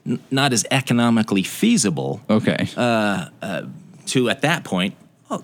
n- 0.05 0.19
not 0.31 0.53
as 0.53 0.65
economically 0.71 1.43
feasible. 1.43 2.21
Okay. 2.29 2.67
Uh, 2.75 3.29
uh, 3.41 3.63
to 4.07 4.29
at 4.29 4.41
that 4.41 4.63
point, 4.63 4.95
well, 5.29 5.43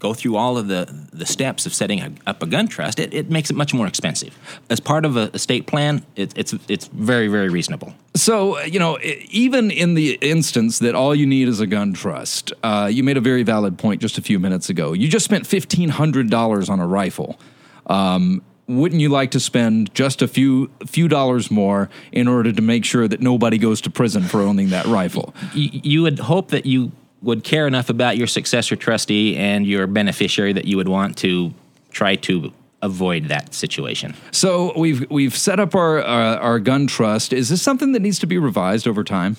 go 0.00 0.14
through 0.14 0.34
all 0.34 0.58
of 0.58 0.66
the, 0.66 0.92
the 1.12 1.26
steps 1.26 1.66
of 1.66 1.72
setting 1.72 2.00
a, 2.00 2.10
up 2.26 2.42
a 2.42 2.46
gun 2.46 2.66
trust, 2.66 2.98
it, 2.98 3.14
it 3.14 3.30
makes 3.30 3.50
it 3.50 3.56
much 3.56 3.72
more 3.72 3.86
expensive. 3.86 4.36
As 4.68 4.80
part 4.80 5.04
of 5.04 5.16
a 5.16 5.30
estate 5.34 5.66
plan, 5.66 6.04
it, 6.16 6.36
it's 6.36 6.52
it's 6.68 6.88
very 6.88 7.28
very 7.28 7.48
reasonable. 7.48 7.94
So 8.16 8.60
you 8.62 8.80
know, 8.80 8.98
even 9.30 9.70
in 9.70 9.94
the 9.94 10.18
instance 10.20 10.80
that 10.80 10.94
all 10.94 11.14
you 11.14 11.26
need 11.26 11.46
is 11.46 11.60
a 11.60 11.66
gun 11.66 11.92
trust, 11.92 12.52
uh, 12.64 12.88
you 12.90 13.04
made 13.04 13.16
a 13.16 13.20
very 13.20 13.44
valid 13.44 13.78
point 13.78 14.02
just 14.02 14.18
a 14.18 14.22
few 14.22 14.40
minutes 14.40 14.68
ago. 14.68 14.92
You 14.92 15.06
just 15.06 15.24
spent 15.24 15.46
fifteen 15.46 15.90
hundred 15.90 16.30
dollars 16.30 16.68
on 16.68 16.80
a 16.80 16.86
rifle. 16.86 17.38
Um, 17.86 18.42
wouldn't 18.66 19.00
you 19.00 19.08
like 19.08 19.32
to 19.32 19.40
spend 19.40 19.92
just 19.94 20.22
a 20.22 20.28
few 20.28 20.70
few 20.86 21.08
dollars 21.08 21.50
more 21.50 21.90
in 22.12 22.28
order 22.28 22.52
to 22.52 22.62
make 22.62 22.84
sure 22.84 23.08
that 23.08 23.20
nobody 23.20 23.58
goes 23.58 23.80
to 23.82 23.90
prison 23.90 24.22
for 24.22 24.40
owning 24.40 24.70
that 24.70 24.86
rifle? 24.86 25.34
You, 25.54 25.80
you 25.82 26.02
would 26.02 26.20
hope 26.20 26.50
that 26.50 26.66
you 26.66 26.92
would 27.22 27.44
care 27.44 27.66
enough 27.66 27.90
about 27.90 28.16
your 28.16 28.26
successor 28.26 28.76
trustee 28.76 29.36
and 29.36 29.66
your 29.66 29.86
beneficiary 29.86 30.52
that 30.52 30.64
you 30.64 30.76
would 30.76 30.88
want 30.88 31.16
to 31.18 31.52
try 31.90 32.16
to 32.16 32.52
avoid 32.82 33.26
that 33.26 33.54
situation. 33.54 34.14
So 34.30 34.72
we've 34.78 35.08
we've 35.10 35.36
set 35.36 35.60
up 35.60 35.74
our 35.74 36.00
uh, 36.00 36.36
our 36.36 36.58
gun 36.58 36.86
trust. 36.86 37.32
Is 37.32 37.48
this 37.48 37.62
something 37.62 37.92
that 37.92 38.00
needs 38.00 38.18
to 38.20 38.26
be 38.26 38.38
revised 38.38 38.88
over 38.88 39.04
time? 39.04 39.36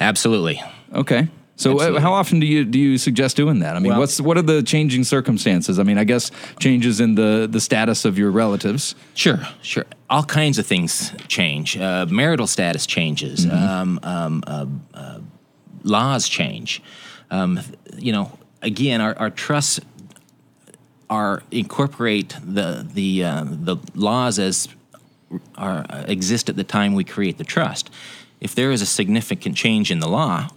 Absolutely. 0.00 0.62
Okay. 0.92 1.28
So 1.58 1.70
uh, 1.70 1.74
Absolutely. 1.74 2.00
how 2.02 2.12
often 2.12 2.38
do 2.38 2.46
you 2.46 2.64
do 2.64 2.78
you 2.78 2.98
suggest 2.98 3.36
doing 3.36 3.60
that? 3.60 3.76
I 3.76 3.78
mean, 3.78 3.92
well, 3.92 4.00
what's 4.00 4.20
what 4.20 4.36
are 4.36 4.42
the 4.42 4.62
changing 4.62 5.04
circumstances? 5.04 5.78
I 5.78 5.84
mean, 5.84 5.96
I 5.96 6.04
guess 6.04 6.30
changes 6.60 7.00
in 7.00 7.14
the 7.14 7.48
the 7.50 7.60
status 7.60 8.04
of 8.04 8.18
your 8.18 8.30
relatives. 8.30 8.94
Sure, 9.14 9.40
sure. 9.62 9.84
All 10.10 10.22
kinds 10.22 10.58
of 10.58 10.66
things 10.66 11.12
change. 11.28 11.76
Uh, 11.78 12.06
marital 12.10 12.46
status 12.46 12.86
changes. 12.86 13.46
Mm-hmm. 13.46 13.56
Um, 13.56 14.00
um, 14.02 14.44
uh, 14.46 14.66
uh 14.94 15.20
laws 15.82 16.28
change. 16.28 16.82
Um, 17.30 17.60
you 17.96 18.12
know, 18.12 18.38
again, 18.62 19.00
our, 19.00 19.16
our 19.18 19.30
trusts 19.30 19.80
are 21.08 21.42
incorporate 21.50 22.36
the 22.44 22.86
the 22.92 23.24
uh, 23.24 23.44
the 23.46 23.76
laws 23.94 24.38
as 24.38 24.68
are 25.56 25.84
exist 26.06 26.48
at 26.48 26.56
the 26.56 26.64
time 26.64 26.94
we 26.94 27.04
create 27.04 27.38
the 27.38 27.44
trust. 27.44 27.90
If 28.40 28.54
there 28.54 28.70
is 28.70 28.82
a 28.82 28.86
significant 28.86 29.56
change 29.56 29.90
in 29.90 30.00
the 30.00 30.08
law, 30.08 30.48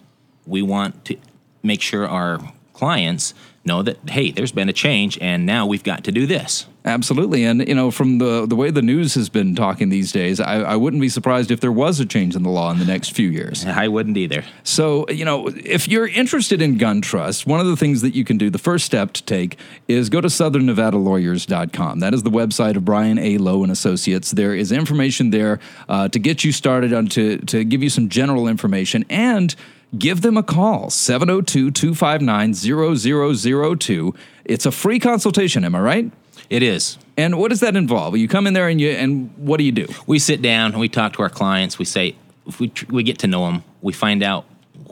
we 0.46 0.62
want 0.62 1.06
to 1.06 1.18
make 1.64 1.82
sure 1.82 2.08
our 2.08 2.40
clients 2.74 3.34
know 3.66 3.84
that 3.84 3.98
hey, 4.10 4.32
there's 4.32 4.52
been 4.52 4.70
a 4.70 4.74
change, 4.74 5.18
and 5.22 5.46
now 5.46 5.66
we've 5.66 5.84
got 5.84 6.04
to 6.06 6.12
do 6.12 6.26
this. 6.26 6.66
Absolutely, 6.86 7.44
and 7.44 7.68
you 7.68 7.76
know, 7.76 7.92
from 7.92 8.20
the 8.20 8.46
the 8.46 8.56
way 8.56 8.72
the 8.72 8.82
news 8.82 9.14
has 9.16 9.28
been 9.28 9.54
talking 9.54 9.90
these 9.90 10.14
days, 10.14 10.40
I, 10.40 10.62
I, 10.62 10.76
wouldn't 10.78 11.02
be 11.02 11.10
surprised 11.10 11.52
if 11.52 11.60
there 11.60 11.74
was 11.74 12.00
a 12.00 12.06
change 12.06 12.38
in 12.38 12.44
the 12.44 12.50
law 12.50 12.72
in 12.72 12.80
the 12.80 12.86
next 12.86 13.14
few 13.14 13.28
years. 13.30 13.66
I 13.66 13.90
wouldn't 13.90 14.16
either. 14.16 14.46
So, 14.64 15.06
you 15.10 15.26
know, 15.26 15.50
if 15.50 15.90
you're 15.90 16.08
interested 16.08 16.62
in 16.62 16.78
gun 16.78 17.02
trust, 17.02 17.46
one 17.46 17.60
of 17.60 17.68
the 17.68 17.76
things 17.76 18.02
that 18.02 18.16
you 18.16 18.24
can 18.24 18.38
do, 18.38 18.50
the 18.50 18.58
first 18.58 18.86
step 18.86 19.12
to 19.14 19.24
take, 19.24 19.58
is 19.90 20.08
go 20.10 20.22
to 20.22 20.30
southernnevadalawyers.com. 20.30 22.00
That 22.00 22.14
is 22.14 22.24
the 22.24 22.32
website 22.32 22.78
of 22.78 22.86
Brian 22.86 23.20
A. 23.20 23.38
Lowe 23.38 23.62
and 23.64 23.72
Associates. 23.74 24.32
There 24.32 24.56
is 24.56 24.72
information 24.72 25.32
there 25.32 25.60
uh, 25.90 26.08
to 26.08 26.18
get 26.18 26.46
you 26.46 26.54
started 26.54 26.94
on 26.94 27.08
to 27.08 27.40
to 27.40 27.66
give 27.66 27.84
you 27.84 27.90
some 27.90 28.08
general 28.08 28.48
information 28.48 29.04
and 29.10 29.54
give 29.98 30.22
them 30.22 30.38
a 30.38 30.44
call 30.44 30.90
702 30.90 31.72
259 31.72 32.54
0002. 32.54 34.16
It's 34.46 34.66
a 34.66 34.72
free 34.72 35.00
consultation, 35.00 35.66
am 35.66 35.76
I 35.76 35.82
right? 35.82 36.12
It 36.50 36.64
is. 36.64 36.98
And 37.16 37.38
what 37.38 37.50
does 37.50 37.60
that 37.60 37.76
involve? 37.76 38.18
You 38.18 38.28
come 38.28 38.48
in 38.48 38.54
there 38.54 38.68
and 38.68 38.82
you 38.82 38.92
and 38.92 39.32
what 39.38 39.58
do 39.58 39.64
you 39.64 39.72
do? 39.72 39.88
We 40.08 40.20
sit 40.20 40.42
down 40.42 40.72
and 40.72 40.80
we 40.80 40.90
talk 40.90 41.14
to 41.14 41.22
our 41.22 41.30
clients. 41.30 41.78
We 41.78 41.86
say 41.86 42.16
we 42.60 42.72
we 42.90 43.04
get 43.04 43.20
to 43.20 43.28
know 43.28 43.46
them. 43.46 43.64
We 43.82 43.94
find 43.94 44.24
out 44.24 44.46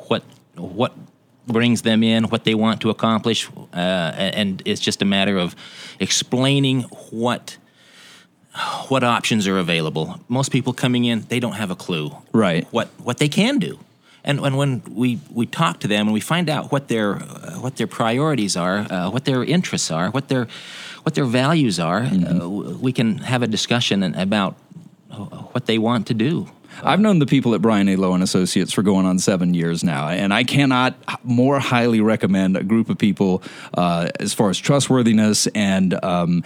what 0.07 0.23
what 0.55 0.93
brings 1.47 1.81
them 1.81 2.03
in, 2.03 2.25
what 2.25 2.43
they 2.43 2.53
want 2.53 2.81
to 2.81 2.89
accomplish, 2.89 3.49
uh, 3.73 3.75
and 3.75 4.61
it's 4.65 4.81
just 4.81 5.01
a 5.01 5.05
matter 5.05 5.37
of 5.37 5.55
explaining 5.99 6.81
what 7.11 7.57
what 8.89 9.03
options 9.03 9.47
are 9.47 9.57
available. 9.57 10.19
Most 10.27 10.51
people 10.51 10.73
coming 10.73 11.05
in, 11.05 11.21
they 11.29 11.39
don't 11.39 11.53
have 11.53 11.71
a 11.71 11.75
clue. 11.75 12.15
Right. 12.33 12.67
What 12.71 12.89
what 12.99 13.17
they 13.17 13.29
can 13.29 13.57
do 13.57 13.79
and, 14.27 14.41
and 14.41 14.57
when 14.57 14.81
we, 14.89 15.19
we 15.31 15.45
talk 15.45 15.79
to 15.79 15.87
them 15.87 16.07
and 16.07 16.13
we 16.13 16.19
find 16.19 16.49
out 16.49 16.69
what 16.69 16.89
their 16.89 17.15
uh, 17.15 17.59
what 17.61 17.77
their 17.77 17.87
priorities 17.87 18.57
are, 18.57 18.79
uh, 18.79 19.09
what 19.09 19.23
their 19.23 19.41
interests 19.41 19.89
are, 19.89 20.11
what 20.11 20.27
their 20.27 20.47
what 21.07 21.15
their 21.15 21.23
values 21.23 21.79
are, 21.79 22.01
mm-hmm. 22.01 22.41
uh, 22.41 22.77
we 22.79 22.91
can 22.91 23.17
have 23.19 23.41
a 23.41 23.47
discussion 23.47 24.03
about 24.13 24.55
what 25.53 25.65
they 25.65 25.77
want 25.77 26.05
to 26.07 26.13
do. 26.13 26.49
I've 26.83 26.99
known 26.99 27.19
the 27.19 27.25
people 27.25 27.55
at 27.55 27.61
Brian 27.61 27.87
A. 27.87 27.95
Lowe 27.95 28.13
and 28.13 28.21
Associates 28.21 28.73
for 28.73 28.83
going 28.83 29.05
on 29.05 29.17
seven 29.17 29.53
years 29.53 29.85
now, 29.85 30.09
and 30.09 30.33
I 30.33 30.43
cannot 30.43 30.97
more 31.23 31.59
highly 31.59 32.01
recommend 32.01 32.57
a 32.57 32.63
group 32.63 32.89
of 32.89 32.97
people 32.97 33.41
uh, 33.73 34.09
as 34.19 34.33
far 34.33 34.49
as 34.49 34.57
trustworthiness 34.57 35.47
and 35.55 35.93
um, 36.03 36.43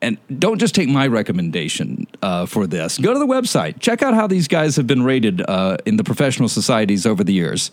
and 0.00 0.18
don't 0.38 0.60
just 0.60 0.76
take 0.76 0.88
my 0.88 1.08
recommendation 1.08 2.06
uh, 2.22 2.46
for 2.46 2.68
this. 2.68 2.98
Go 2.98 3.12
to 3.12 3.18
the 3.18 3.26
website. 3.26 3.80
Check 3.80 4.02
out 4.02 4.14
how 4.14 4.28
these 4.28 4.46
guys 4.46 4.76
have 4.76 4.86
been 4.86 5.02
rated 5.02 5.42
uh, 5.42 5.78
in 5.84 5.96
the 5.96 6.04
professional 6.04 6.48
societies 6.48 7.06
over 7.06 7.24
the 7.24 7.32
years. 7.32 7.72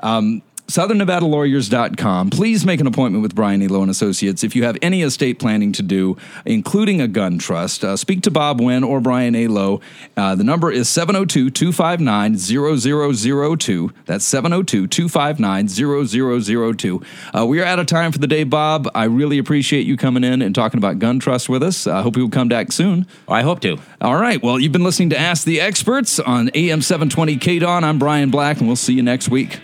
Um, 0.00 0.42
southernnevadalawyers.com. 0.68 2.30
Please 2.30 2.64
make 2.64 2.80
an 2.80 2.86
appointment 2.86 3.22
with 3.22 3.34
Brian 3.34 3.62
E. 3.62 3.68
Lowe 3.68 3.82
and 3.82 3.90
Associates 3.90 4.44
if 4.44 4.54
you 4.54 4.64
have 4.64 4.76
any 4.82 5.02
estate 5.02 5.38
planning 5.38 5.72
to 5.72 5.82
do, 5.82 6.16
including 6.44 7.00
a 7.00 7.08
gun 7.08 7.38
trust. 7.38 7.84
Uh, 7.84 7.96
speak 7.96 8.22
to 8.22 8.30
Bob 8.30 8.60
Wynn 8.60 8.84
or 8.84 9.00
Brian 9.00 9.34
A. 9.34 9.48
Lowe. 9.48 9.80
Uh, 10.16 10.34
the 10.34 10.44
number 10.44 10.70
is 10.70 10.88
702 10.88 11.50
259 11.50 12.36
0002. 12.36 13.92
That's 14.06 14.24
702 14.24 14.86
259 14.86 15.68
0002. 15.68 17.02
Uh, 17.36 17.46
we 17.46 17.60
are 17.60 17.64
out 17.64 17.78
of 17.78 17.86
time 17.86 18.12
for 18.12 18.18
the 18.18 18.26
day, 18.26 18.44
Bob. 18.44 18.88
I 18.94 19.04
really 19.04 19.38
appreciate 19.38 19.86
you 19.86 19.96
coming 19.96 20.24
in 20.24 20.42
and 20.42 20.54
talking 20.54 20.78
about 20.78 20.98
gun 20.98 21.18
trust 21.18 21.48
with 21.48 21.62
us. 21.62 21.86
I 21.86 22.02
hope 22.02 22.16
you 22.16 22.22
will 22.22 22.30
come 22.30 22.48
back 22.48 22.72
soon. 22.72 23.06
I 23.28 23.42
hope 23.42 23.60
to. 23.60 23.78
All 24.00 24.16
right. 24.16 24.42
Well, 24.42 24.60
you've 24.60 24.72
been 24.72 24.84
listening 24.84 25.10
to 25.10 25.18
Ask 25.18 25.44
the 25.44 25.60
Experts 25.60 26.18
on 26.20 26.50
AM 26.54 26.82
720 26.82 27.36
KDON. 27.36 27.82
I'm 27.82 27.98
Brian 27.98 28.30
Black, 28.30 28.58
and 28.58 28.66
we'll 28.66 28.76
see 28.76 28.94
you 28.94 29.02
next 29.02 29.28
week. 29.28 29.60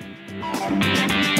Thank 0.58 1.26
you. 1.30 1.35